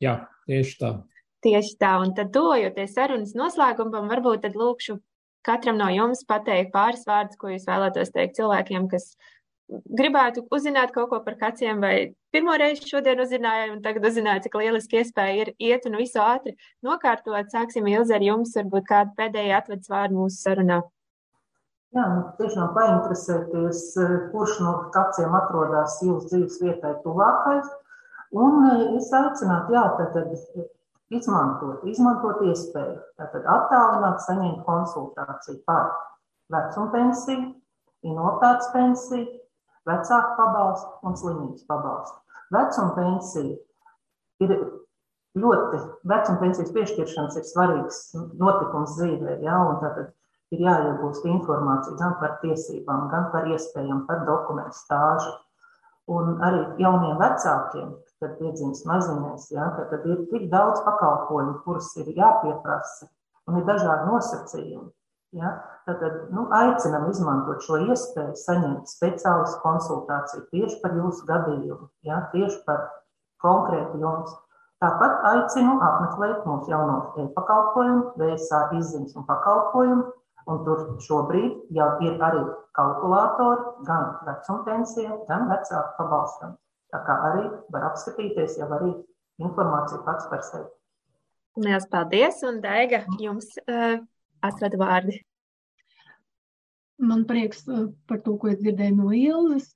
Jā, 0.01 0.24
tieši 0.49 0.80
tā. 0.82 0.95
Tieši 1.44 1.76
tā, 1.82 1.98
un 2.00 2.14
tad 2.16 2.32
dojoties 2.32 2.94
sarunas 2.96 3.34
noslēgumam, 3.36 4.08
varbūt 4.12 4.46
tad 4.46 4.56
lūkšu 4.56 4.98
katram 5.44 5.76
no 5.80 5.89
jums 5.91 6.24
pateikt 6.28 6.72
pāris 6.72 7.04
vārdus, 7.08 7.39
ko 7.39 7.52
jūs 7.52 7.68
vēlētos 7.68 8.14
teikt 8.16 8.38
cilvēkiem, 8.39 8.88
kas 8.91 9.12
gribētu 9.70 10.46
uzzināt 10.54 10.94
kaut 10.96 11.10
ko 11.12 11.20
par 11.26 11.36
kaciem, 11.39 11.82
vai 11.84 12.14
pirmo 12.36 12.56
reizi 12.60 12.88
šodien 12.89 13.22
uzzināju, 13.24 13.76
un 13.76 13.84
tagad 13.84 14.08
uzzināju, 14.10 14.46
cik 14.46 14.58
lieliski 14.60 15.00
iespēja 15.02 15.46
ir 15.46 15.54
iet 15.60 15.88
un 15.89 15.98
visu 16.00 16.22
ātri 16.24 16.56
nokārtot. 16.86 17.52
Sāksim, 17.52 17.88
Ilze, 17.91 18.16
ar 18.18 18.26
jums, 18.26 18.56
varbūt 18.60 18.89
kādu 18.89 19.16
pēdējo 19.20 19.56
atvedas 19.60 19.91
vārdu 19.91 20.20
mūsu 20.20 20.39
sarunā. 20.39 20.82
Jā, 21.94 22.06
nu, 22.10 22.22
tiešām 22.39 22.72
painteresēties, 22.74 23.82
kurš 24.32 24.60
no 24.66 24.78
kaciem 24.96 25.36
atrodas 25.38 26.00
jūsu 26.02 26.32
dzīves 26.32 26.62
vietai 26.64 26.96
tuvākais. 27.04 27.68
Un 28.34 28.64
es 28.98 29.12
aicinātu, 29.14 29.76
jā, 29.76 29.84
tad 30.00 30.16
izmantot, 31.12 31.84
izmantot 31.89 32.41
iespēju, 32.47 32.99
tātad 33.20 33.47
attālināt 33.49 34.24
saņemt 34.24 34.64
konsultāciju 34.68 35.60
par 35.68 35.91
vecumpensiju, 36.54 37.51
invaliditātes 38.08 38.72
pensiju, 38.74 39.28
vecāku 39.89 40.38
pabalstu 40.39 41.08
un 41.08 41.18
slimības 41.20 41.68
pabalstu. 41.68 42.20
Vecuma 42.54 42.93
pensija 42.95 43.56
ir 44.43 44.51
ļoti, 45.39 45.80
vecuma 46.10 46.41
pensijas 46.41 46.74
piešķiršanas 46.76 47.39
ir 47.39 47.47
svarīgs 47.49 48.01
notikums 48.39 48.97
dzīvē, 48.99 49.39
ja, 49.45 49.58
un 49.70 49.80
tātad 49.82 50.12
ir 50.54 50.62
jāiegūst 50.68 51.26
informācija 51.30 51.97
gan 51.97 52.18
par 52.22 52.38
tiesībām, 52.43 53.08
gan 53.14 53.32
par 53.34 53.49
iespējām, 53.49 54.06
par 54.10 54.26
dokumentu 54.30 54.78
stāžu. 54.78 55.34
Un 56.14 56.41
arī 56.43 56.60
jauniem 56.84 57.16
vecākiem, 57.16 57.93
kad 58.24 58.39
piedzimst 58.39 58.88
maziņais, 58.89 59.51
ja, 59.53 59.69
tad 59.91 60.07
ir 60.07 60.26
tik 60.32 60.49
daudz 60.51 60.82
pakalpojumu, 60.88 61.59
kurus 61.67 61.91
ir 61.99 62.09
jāpieprasa, 62.15 63.11
un 63.49 63.59
ir 63.59 63.67
dažādi 63.67 64.09
nosacījumi. 64.09 64.89
Ja? 65.38 65.51
Tātad 65.84 66.30
nu, 66.32 66.45
aicinam 66.55 67.09
izmantot 67.11 67.65
šo 67.65 67.82
iespēju, 67.89 68.38
saņemt 68.39 68.88
speciālistu 68.88 69.59
konsultāciju 69.65 70.45
tieši 70.53 70.80
par 70.84 70.95
jūsu 70.95 71.28
gadījumu, 71.28 71.89
ja? 72.07 72.21
tieši 72.32 72.61
par 72.67 72.86
konkrētu 73.43 73.99
jums. 73.99 74.32
Tāpat 74.84 75.24
aicinu 75.30 75.78
apmeklēt 75.84 76.43
mūsu 76.47 76.71
jauno 76.71 76.97
e-pakalpojumu, 77.24 78.13
VSA 78.19 78.65
izziņas 78.80 79.15
un 79.19 79.28
pakalpojumu, 79.28 80.09
un 80.51 80.63
tur 80.67 80.82
šobrīd 81.03 81.76
jau 81.78 81.89
ir 82.03 82.19
arī 82.28 82.41
kalkulātori 82.76 83.86
gan 83.88 84.17
vecumtensijai, 84.28 85.21
gan 85.30 85.47
vecāku 85.51 85.95
pabalstam. 85.99 86.57
Tā 86.94 87.02
kā 87.08 87.18
arī 87.32 87.44
var 87.74 87.89
apskatīties 87.89 88.60
jau 88.62 88.70
arī 88.78 88.94
informāciju 89.41 90.04
pats 90.06 90.30
par 90.30 90.44
sevi. 90.46 90.70
Lielas 91.58 91.86
paldies, 91.89 92.41
un 92.50 92.60
Daiga, 92.62 93.04
jums 93.22 93.52
uh, 93.66 94.00
atrada 94.46 94.78
vārdi. 94.82 95.20
Man 97.02 97.26
prieks 97.30 97.66
uh, 97.68 97.88
par 98.10 98.22
to, 98.26 98.38
ko 98.41 98.50
es 98.50 98.62
dzirdēju 98.62 98.98
no 98.98 99.12
Ilzas. 99.18 99.74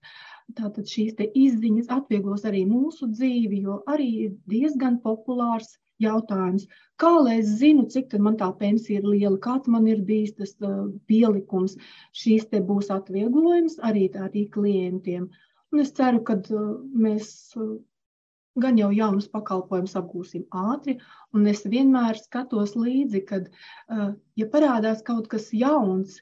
Tātad 0.58 0.88
šīs 0.88 1.18
izziņas 1.28 1.90
atvieglos 1.92 2.46
arī 2.48 2.64
mūsu 2.70 3.10
dzīvi, 3.12 3.60
jo 3.66 3.82
arī 3.94 4.08
ir 4.28 4.36
diezgan 4.48 5.02
populārs 5.04 5.74
jautājums. 6.02 6.68
Kā 7.02 7.12
lai 7.20 7.40
es 7.42 7.50
zinu, 7.60 7.86
cik 7.92 8.14
man 8.22 8.38
tā 8.40 8.48
pensija 8.58 9.02
ir 9.02 9.10
liela, 9.10 9.38
kāds 9.44 9.68
man 9.70 9.90
ir 9.92 10.02
bijis 10.08 10.38
tas 10.38 10.56
uh, 10.62 10.88
pielikums, 11.10 11.76
šīs 12.16 12.48
te 12.54 12.62
būs 12.64 12.94
atvieglojums 12.94 13.78
arī 13.90 14.08
tādī 14.14 14.48
klientiem. 14.54 15.28
Un 15.74 15.84
es 15.84 15.92
ceru, 15.98 16.24
ka 16.28 16.38
uh, 16.56 16.68
mēs 17.06 17.30
uh, 17.60 17.76
gan 18.64 18.78
jau 18.80 18.90
jaunus 18.96 19.28
pakalpojumus 19.32 19.98
apgūsim 20.00 20.46
ātri, 20.56 20.98
un 21.36 21.50
es 21.52 21.66
vienmēr 21.68 22.20
skatos 22.22 22.76
līdzi, 22.80 23.24
kad, 23.28 23.50
uh, 23.92 24.14
ja 24.40 24.48
parādās 24.54 25.04
kaut 25.08 25.28
kas 25.34 25.50
jauns, 25.54 26.22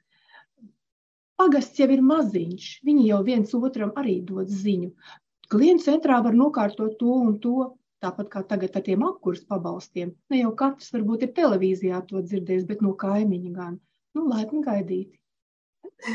pagasts 1.39 1.79
jau 1.79 1.89
ir 1.93 2.03
maziņš, 2.03 2.67
viņi 2.87 3.07
jau 3.11 3.21
viens 3.27 3.55
otram 3.59 3.93
arī 4.01 4.19
dod 4.27 4.51
ziņu. 4.51 4.91
Klientu 5.51 5.85
centrā 5.91 6.21
var 6.25 6.33
nokārtot 6.33 6.95
to 6.99 7.17
un 7.21 7.35
to, 7.43 7.73
tāpat 8.03 8.31
kā 8.33 8.41
tagad 8.49 8.75
ar 8.77 8.83
tiem 8.85 9.03
apkursu 9.05 9.45
pabalstiem. 9.49 10.13
Ne 10.31 10.41
jau 10.41 10.53
katrs 10.57 10.91
varbūt 10.95 11.27
ir 11.27 11.35
televīzijā 11.37 12.01
to 12.09 12.21
dzirdējis, 12.25 12.65
bet 12.71 12.81
no 12.85 12.95
kaimiņa 13.03 13.53
gan. 13.59 13.77
Nu, 14.15 14.25
laipni 14.31 14.63
gaidīti. 14.65 15.19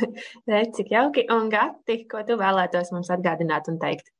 Redz, 0.51 0.73
cik 0.79 0.95
jauki 0.95 1.27
un 1.33 1.51
gati, 1.53 2.03
ko 2.11 2.23
tu 2.27 2.39
vēlētos 2.41 2.93
mums 2.95 3.11
atgādināt 3.13 3.71
un 3.73 3.79
teikt. 3.83 4.11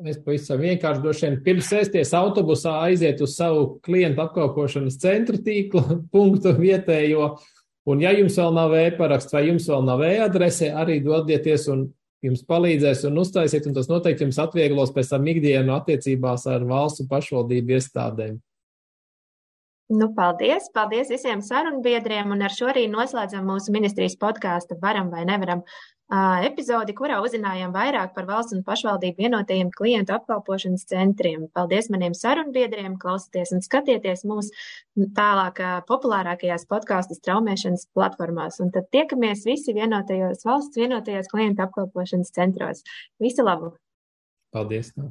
Es 0.00 0.16
pavisam 0.24 0.62
vienkārši 0.62 1.02
droši 1.04 1.26
vien 1.26 1.38
pirms 1.44 1.68
sēsties 1.68 2.14
autobusā 2.16 2.78
aiziet 2.86 3.20
uz 3.20 3.34
savu 3.36 3.66
klientu 3.84 4.22
apkalpošanas 4.24 4.96
centra 5.02 5.36
tīklu 5.44 5.82
punktu 6.14 6.54
vietējo. 6.56 7.34
Un 7.90 8.00
ja 8.04 8.12
jums 8.16 8.36
vēl 8.38 8.52
nav 8.54 8.74
e-paraksts 8.76 9.34
vai 9.34 9.46
jums 9.48 9.66
vēl 9.68 9.84
nav 9.84 10.04
e-adrese, 10.06 10.70
arī 10.72 11.00
dodieties 11.04 11.66
un 11.72 11.88
jums 12.24 12.44
palīdzēs 12.48 13.06
un 13.08 13.20
uztaisiet, 13.20 13.66
un 13.68 13.76
tas 13.76 13.88
noteikti 13.90 14.26
jums 14.26 14.38
atvieglos 14.40 14.92
pēc 14.96 15.12
tam 15.14 15.28
ikdienu 15.32 15.74
attiecībās 15.76 16.46
ar 16.52 16.64
valstu 16.68 17.08
pašvaldību 17.10 17.76
iestādēm. 17.76 18.38
Nu, 19.90 20.06
paldies! 20.14 20.68
Paldies 20.70 21.08
visiem 21.10 21.40
sarunbiedriem, 21.42 22.28
un 22.30 22.44
ar 22.46 22.52
šo 22.54 22.68
arī 22.70 22.84
noslēdzam 22.90 23.48
mūsu 23.50 23.72
ministrijas 23.74 24.14
podkāstu 24.20 24.76
Varam 24.78 25.08
vai 25.10 25.24
nevaram 25.26 25.64
epizodi, 26.46 26.94
kurā 26.94 27.16
uzzinājām 27.24 27.72
vairāk 27.74 28.12
par 28.14 28.28
valsts 28.28 28.54
un 28.54 28.62
pašvaldību 28.66 29.24
vienotajiem 29.24 29.72
klientu 29.74 30.14
apkalpošanas 30.14 30.86
centriem. 30.92 31.48
Paldies 31.58 31.90
maniem 31.90 32.14
sarunbiedriem, 32.14 32.94
klausieties 33.02 33.50
un 33.56 33.64
skatieties 33.66 34.22
mūs 34.30 34.52
tālāk 35.16 35.58
populārākajās 35.90 36.68
podkāstu 36.70 37.18
straumēšanas 37.18 37.88
platformās. 37.94 38.60
Un 38.62 38.70
tad 38.74 38.86
tiekamies 38.94 39.42
visi 39.46 39.74
vienotajos 39.74 40.46
valsts 40.46 40.78
vienotajos 40.78 41.30
klientu 41.34 41.66
apkalpošanas 41.66 42.30
centros. 42.38 42.86
Visu 43.18 43.46
labu! 43.46 43.74
Paldies! 44.54 44.94
Tā. 44.94 45.10